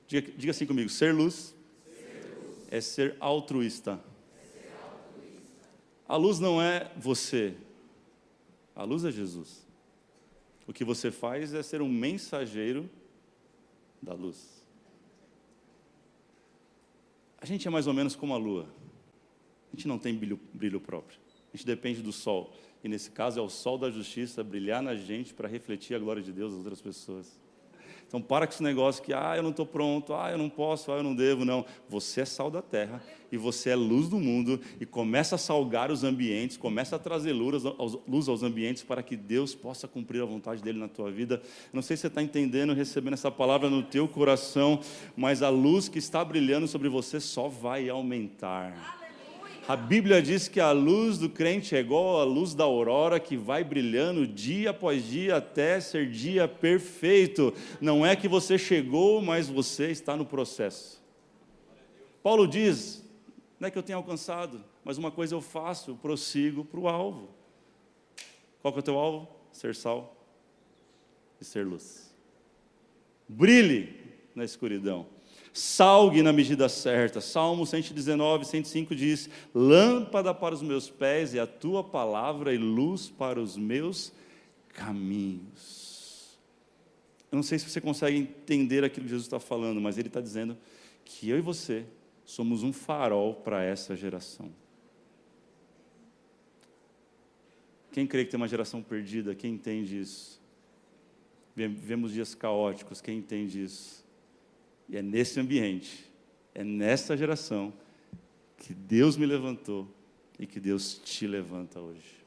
Diga, 0.09 0.33
diga 0.37 0.51
assim 0.51 0.67
comigo: 0.67 0.89
ser 0.89 1.15
luz, 1.15 1.55
ser 1.85 2.35
luz. 2.45 2.69
É, 2.71 2.81
ser 2.81 3.17
altruísta. 3.21 4.01
A 6.09 6.17
luz 6.17 6.39
não 6.39 6.63
é 6.63 6.91
você, 6.97 7.55
a 8.75 8.85
luz 8.85 9.05
é 9.05 9.11
Jesus. 9.11 9.67
O 10.67 10.73
que 10.73 10.85
você 10.85 11.11
faz 11.11 11.55
é 11.55 11.63
ser 11.63 11.81
um 11.81 11.89
mensageiro 11.89 12.89
da 14.03 14.13
luz. 14.13 14.65
A 17.41 17.47
gente 17.47 17.67
é 17.67 17.71
mais 17.71 17.87
ou 17.87 17.95
menos 17.95 18.15
como 18.17 18.35
a 18.35 18.37
lua. 18.37 18.67
A 19.73 19.77
gente 19.77 19.87
não 19.89 19.99
tem 19.99 20.15
brilho, 20.15 20.41
brilho 20.53 20.81
próprio. 20.81 21.19
A 21.53 21.57
gente 21.57 21.67
depende 21.67 22.03
do 22.03 22.13
sol. 22.13 22.53
E 22.83 22.89
nesse 22.89 23.11
caso 23.11 23.39
é 23.39 23.43
o 23.43 23.49
sol 23.49 23.79
da 23.79 23.91
justiça 23.91 24.45
brilhar 24.45 24.83
na 24.83 24.95
gente 24.95 25.33
para 25.33 25.49
refletir 25.49 25.95
a 25.95 25.99
glória 25.99 26.23
de 26.23 26.33
Deus 26.33 26.53
às 26.53 26.59
outras 26.59 26.81
pessoas. 26.81 27.39
Então 28.07 28.21
para 28.21 28.47
com 28.47 28.53
esse 28.53 28.63
negócio 28.63 29.03
que, 29.03 29.13
ah, 29.13 29.35
eu 29.37 29.43
não 29.43 29.51
estou 29.51 29.67
pronto, 29.67 30.15
ah, 30.15 30.31
eu 30.31 30.39
não 30.39 30.49
posso, 30.49 30.93
ah, 30.93 30.97
eu 30.97 31.03
não 31.03 31.15
devo. 31.15 31.45
Não, 31.45 31.65
você 31.89 32.21
é 32.21 32.25
sal 32.25 32.51
da 32.51 32.63
terra 32.63 33.03
e 33.31 33.37
você 33.37 33.71
é 33.71 33.75
luz 33.75 34.09
do 34.09 34.19
mundo 34.19 34.61
e 34.81 34.87
começa 34.87 35.35
a 35.35 35.39
salgar 35.39 35.91
os 35.91 36.05
ambientes, 36.05 36.57
começa 36.57 36.97
a 36.97 36.99
trazer 36.99 37.33
luz 37.33 37.65
aos, 38.29 38.43
ambientes 38.43 38.83
para 38.83 39.03
que 39.03 39.17
Deus 39.17 39.55
possa 39.55 39.89
cumprir 39.89 40.23
a 40.23 40.25
vontade 40.25 40.63
dEle 40.63 40.79
na 40.79 40.89
tua 40.89 41.11
vida. 41.11 41.43
Não 41.73 41.83
sei 41.83 41.97
se 41.97 42.03
você 42.03 42.07
está 42.07 42.23
entendendo, 42.23 42.73
recebendo 42.73 43.15
essa 43.15 43.31
palavra 43.31 43.69
no 43.69 43.83
teu 43.83 44.07
coração, 44.07 44.81
mas 45.17 45.43
a 45.43 45.49
luz 45.49 45.89
que 45.89 45.99
está 45.99 46.25
brilhando 46.25 46.69
sobre 46.69 46.89
você 46.89 47.19
só 47.21 47.49
vai 47.49 47.89
aumentar. 47.89 49.06
A 49.69 49.75
Bíblia 49.75 50.23
diz 50.23 50.47
que 50.47 50.61
a 50.61 50.71
luz 50.71 51.19
do 51.19 51.29
crente 51.29 51.75
é 51.75 51.81
igual 51.81 52.21
à 52.21 52.25
luz 52.25 52.55
da 52.55 52.63
aurora 52.63 53.19
que 53.19 53.37
vai 53.37 53.65
brilhando 53.65 54.25
dia 54.25 54.71
após 54.71 55.05
dia 55.05 55.39
até 55.39 55.81
ser 55.81 56.09
dia 56.09 56.47
perfeito. 56.47 57.53
Não 57.81 58.07
é 58.07 58.15
que 58.15 58.29
você 58.29 58.57
chegou, 58.57 59.21
mas 59.21 59.49
você 59.49 59.91
está 59.91 60.17
no 60.17 60.25
processo. 60.25 61.03
Paulo 62.23 62.47
diz: 62.47 63.05
não 63.59 63.67
é 63.67 63.71
que 63.71 63.77
eu 63.77 63.83
tenha 63.83 63.97
alcançado, 63.97 64.65
mas 64.85 64.99
uma 64.99 65.11
coisa 65.11 65.35
eu 65.35 65.41
faço, 65.41 65.91
eu 65.91 65.97
prossigo 65.97 66.65
para 66.65 66.79
o 66.79 66.87
alvo. 66.87 67.31
Qual 68.63 68.73
que 68.73 68.79
é 68.79 68.83
o 68.83 68.85
teu 68.85 68.97
alvo? 68.97 69.29
Ser 69.51 69.75
sal 69.75 70.17
e 71.41 71.45
ser 71.45 71.67
luz. 71.67 72.15
Brilhe 73.29 73.97
na 74.33 74.45
escuridão 74.45 75.16
salgue 75.57 76.23
na 76.23 76.35
medida 76.35 76.69
certa. 76.69 77.21
Salmo 77.21 77.67
119, 77.67 78.45
105 78.45 78.95
diz: 78.95 79.31
Lâmpada 79.55 80.35
para 80.35 80.55
os 80.55 80.61
meus 80.61 80.91
pés 80.91 81.33
e 81.33 81.41
a 81.41 81.47
tua 81.47 81.83
palavra 81.83 82.53
e 82.53 82.59
luz 82.59 83.09
para 83.09 83.41
os 83.41 83.57
meus 83.57 84.13
caminhos. 84.69 86.39
Eu 87.33 87.37
não 87.37 87.43
sei 87.43 87.59
se 87.59 87.69
você 87.69 87.81
consegue 87.81 88.19
entender 88.19 88.85
aquilo 88.85 89.05
que 89.05 89.11
Jesus 89.11 89.27
está 89.27 89.41
falando, 89.41 89.81
mas 89.81 89.97
ele 89.97 90.09
está 90.09 90.21
dizendo 90.21 90.57
que 91.05 91.29
eu 91.31 91.39
e 91.39 91.41
você 91.41 91.87
somos 92.25 92.63
um 92.63 92.73
farol 92.73 93.35
para 93.35 93.65
essa 93.65 93.97
geração. 93.97 94.51
Quem 97.93 98.07
crê 98.07 98.27
que 98.27 98.31
tem 98.31 98.39
uma 98.39 98.49
geração 98.49 98.83
perdida, 98.83 99.35
quem 99.35 99.55
entende 99.55 99.99
isso? 99.99 100.39
Vivemos 101.55 102.13
dias 102.13 102.35
caóticos, 102.35 103.01
quem 103.01 103.19
entende 103.19 103.65
isso? 103.65 104.06
E 104.89 104.97
é 104.97 105.03
nesse 105.03 105.41
ambiente, 105.41 106.11
é 106.55 106.63
nessa 106.63 107.17
geração, 107.17 107.73
que 108.59 108.73
Deus 108.73 109.17
me 109.17 109.27
levantou 109.27 109.89
e 110.39 110.47
que 110.47 110.61
Deus 110.61 111.01
te 111.05 111.27
levanta 111.27 111.81
hoje. 111.81 112.25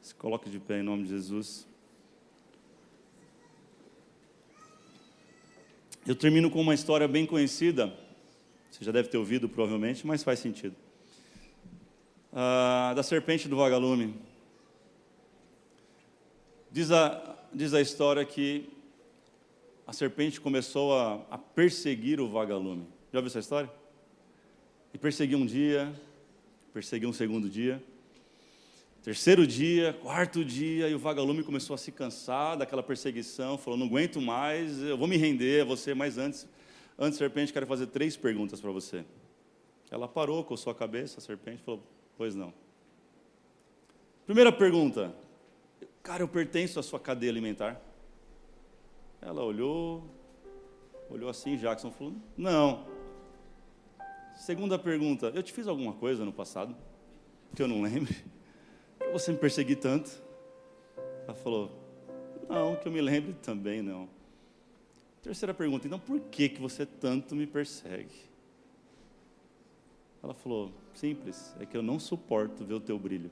Se 0.00 0.14
coloque 0.14 0.48
de 0.48 0.58
pé 0.58 0.80
em 0.80 0.82
nome 0.82 1.04
de 1.04 1.10
Jesus. 1.10 1.66
Eu 6.06 6.14
termino 6.14 6.50
com 6.50 6.60
uma 6.60 6.74
história 6.74 7.06
bem 7.06 7.26
conhecida. 7.26 7.94
Você 8.70 8.84
já 8.84 8.92
deve 8.92 9.08
ter 9.08 9.18
ouvido, 9.18 9.48
provavelmente, 9.48 10.06
mas 10.06 10.22
faz 10.22 10.38
sentido. 10.38 10.74
Ah, 12.32 12.92
da 12.94 13.02
serpente 13.02 13.48
do 13.48 13.56
vagalume. 13.56 14.14
Diz 16.70 16.90
a, 16.90 17.36
diz 17.52 17.74
a 17.74 17.80
história 17.80 18.24
que 18.24 18.68
a 19.90 19.92
serpente 19.92 20.40
começou 20.40 20.96
a, 20.96 21.14
a 21.32 21.36
perseguir 21.36 22.20
o 22.20 22.28
vagalume. 22.28 22.86
Já 23.12 23.18
ouviu 23.18 23.26
essa 23.26 23.40
história? 23.40 23.68
E 24.94 24.98
perseguiu 24.98 25.36
um 25.36 25.44
dia, 25.44 25.92
perseguiu 26.72 27.08
um 27.08 27.12
segundo 27.12 27.50
dia, 27.50 27.82
terceiro 29.02 29.44
dia, 29.44 29.92
quarto 30.00 30.44
dia, 30.44 30.88
e 30.88 30.94
o 30.94 30.98
vagalume 30.98 31.42
começou 31.42 31.74
a 31.74 31.76
se 31.76 31.90
cansar 31.90 32.56
daquela 32.56 32.84
perseguição, 32.84 33.58
falou: 33.58 33.76
Não 33.76 33.86
aguento 33.88 34.20
mais, 34.20 34.80
eu 34.80 34.96
vou 34.96 35.08
me 35.08 35.16
render 35.16 35.62
a 35.62 35.64
você, 35.64 35.92
mas 35.92 36.18
antes, 36.18 36.46
antes, 36.96 37.18
serpente, 37.18 37.52
quero 37.52 37.66
fazer 37.66 37.88
três 37.88 38.16
perguntas 38.16 38.60
para 38.60 38.70
você. 38.70 39.04
Ela 39.90 40.06
parou, 40.06 40.44
coçou 40.44 40.70
a 40.70 40.74
cabeça, 40.74 41.18
a 41.18 41.20
serpente 41.20 41.64
falou: 41.64 41.82
Pois 42.16 42.36
não. 42.36 42.54
Primeira 44.24 44.52
pergunta: 44.52 45.12
Cara, 46.00 46.22
eu 46.22 46.28
pertenço 46.28 46.78
à 46.78 46.82
sua 46.84 47.00
cadeia 47.00 47.32
alimentar? 47.32 47.89
Ela 49.22 49.44
olhou, 49.44 50.02
olhou 51.10 51.28
assim, 51.28 51.56
Jackson 51.56 51.90
falou: 51.90 52.14
Não. 52.36 52.86
Segunda 54.34 54.78
pergunta: 54.78 55.30
Eu 55.34 55.42
te 55.42 55.52
fiz 55.52 55.68
alguma 55.68 55.92
coisa 55.92 56.24
no 56.24 56.32
passado 56.32 56.74
que 57.54 57.62
eu 57.62 57.68
não 57.68 57.82
lembro? 57.82 58.14
Você 59.12 59.32
me 59.32 59.38
perseguir 59.38 59.78
tanto? 59.78 60.10
Ela 61.24 61.34
falou: 61.34 61.70
Não, 62.48 62.76
que 62.76 62.88
eu 62.88 62.92
me 62.92 63.00
lembre 63.00 63.34
também 63.42 63.82
não. 63.82 64.08
Terceira 65.22 65.52
pergunta: 65.52 65.86
Então 65.86 65.98
por 65.98 66.18
que 66.20 66.48
que 66.48 66.60
você 66.60 66.86
tanto 66.86 67.36
me 67.36 67.46
persegue? 67.46 68.30
Ela 70.22 70.32
falou: 70.32 70.72
Simples, 70.94 71.54
é 71.60 71.66
que 71.66 71.76
eu 71.76 71.82
não 71.82 71.98
suporto 71.98 72.64
ver 72.64 72.74
o 72.74 72.80
teu 72.80 72.98
brilho. 72.98 73.30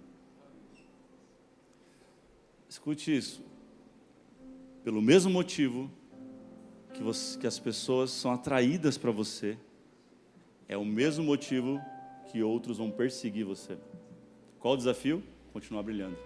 Escute 2.69 3.17
isso 3.17 3.43
pelo 4.89 5.03
mesmo 5.03 5.31
motivo 5.31 5.91
que, 6.95 7.03
você, 7.03 7.39
que 7.39 7.47
as 7.47 7.59
pessoas 7.59 8.11
são 8.11 8.33
atraídas 8.33 8.97
para 8.97 9.11
você, 9.11 9.59
é 10.67 10.79
o 10.79 10.85
mesmo 10.87 11.23
motivo 11.23 11.79
que 12.33 12.43
outros 12.43 12.79
vão 12.79 12.91
perseguir 12.91 13.45
você. 13.45 13.77
Qual 14.59 14.73
o 14.73 14.77
desafio? 14.79 15.23
Continuar 15.53 15.83
brilhando. 15.83 16.17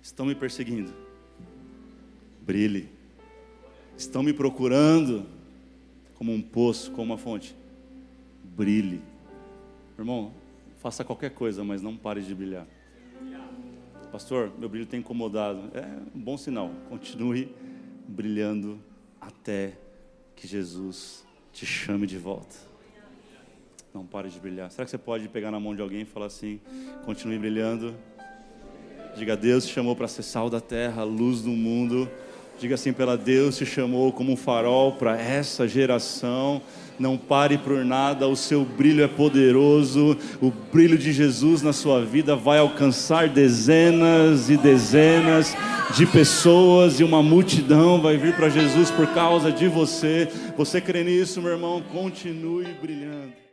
Estão 0.00 0.24
me 0.24 0.36
perseguindo. 0.36 0.94
Brilhe. 2.40 2.88
Estão 3.98 4.22
me 4.22 4.32
procurando 4.32 5.26
como 6.14 6.32
um 6.32 6.40
poço, 6.40 6.92
como 6.92 7.10
uma 7.10 7.18
fonte. 7.18 7.52
Brilhe. 8.44 9.02
Irmão, 9.98 10.32
faça 10.76 11.02
qualquer 11.04 11.30
coisa, 11.30 11.64
mas 11.64 11.82
não 11.82 11.96
pare 11.96 12.22
de 12.22 12.32
brilhar. 12.32 12.64
Pastor, 14.14 14.52
meu 14.56 14.68
brilho 14.68 14.86
tem 14.86 15.00
incomodado. 15.00 15.72
É 15.74 15.84
um 16.14 16.20
bom 16.20 16.38
sinal. 16.38 16.70
Continue 16.88 17.52
brilhando 18.06 18.78
até 19.20 19.72
que 20.36 20.46
Jesus 20.46 21.26
te 21.52 21.66
chame 21.66 22.06
de 22.06 22.16
volta. 22.16 22.54
Não 23.92 24.06
pare 24.06 24.28
de 24.28 24.38
brilhar. 24.38 24.70
Será 24.70 24.84
que 24.84 24.92
você 24.92 24.98
pode 24.98 25.28
pegar 25.28 25.50
na 25.50 25.58
mão 25.58 25.74
de 25.74 25.82
alguém 25.82 26.02
e 26.02 26.04
falar 26.04 26.26
assim: 26.26 26.60
continue 27.04 27.40
brilhando? 27.40 27.92
Diga, 29.16 29.36
Deus 29.36 29.66
te 29.66 29.72
chamou 29.72 29.96
para 29.96 30.06
ser 30.06 30.22
sal 30.22 30.48
da 30.48 30.60
terra, 30.60 31.02
luz 31.02 31.42
do 31.42 31.50
mundo. 31.50 32.08
Diga 32.56 32.76
assim 32.76 32.92
pela 32.92 33.16
Deus 33.16 33.56
te 33.56 33.66
chamou 33.66 34.12
como 34.12 34.30
um 34.30 34.36
farol 34.36 34.92
para 34.92 35.20
essa 35.20 35.66
geração. 35.66 36.62
Não 36.98 37.16
pare 37.16 37.58
por 37.58 37.84
nada, 37.84 38.28
o 38.28 38.36
seu 38.36 38.64
brilho 38.64 39.02
é 39.02 39.08
poderoso. 39.08 40.16
O 40.40 40.52
brilho 40.72 40.96
de 40.96 41.12
Jesus 41.12 41.60
na 41.60 41.72
sua 41.72 42.04
vida 42.04 42.36
vai 42.36 42.58
alcançar 42.58 43.28
dezenas 43.28 44.48
e 44.48 44.56
dezenas 44.56 45.56
de 45.94 46.06
pessoas 46.06 47.00
e 47.00 47.04
uma 47.04 47.22
multidão 47.22 48.00
vai 48.00 48.16
vir 48.16 48.34
para 48.36 48.48
Jesus 48.48 48.90
por 48.90 49.06
causa 49.08 49.50
de 49.50 49.68
você. 49.68 50.28
Você 50.56 50.80
crê 50.80 51.04
nisso, 51.04 51.42
meu 51.42 51.52
irmão? 51.52 51.82
Continue 51.92 52.66
brilhando. 52.80 53.43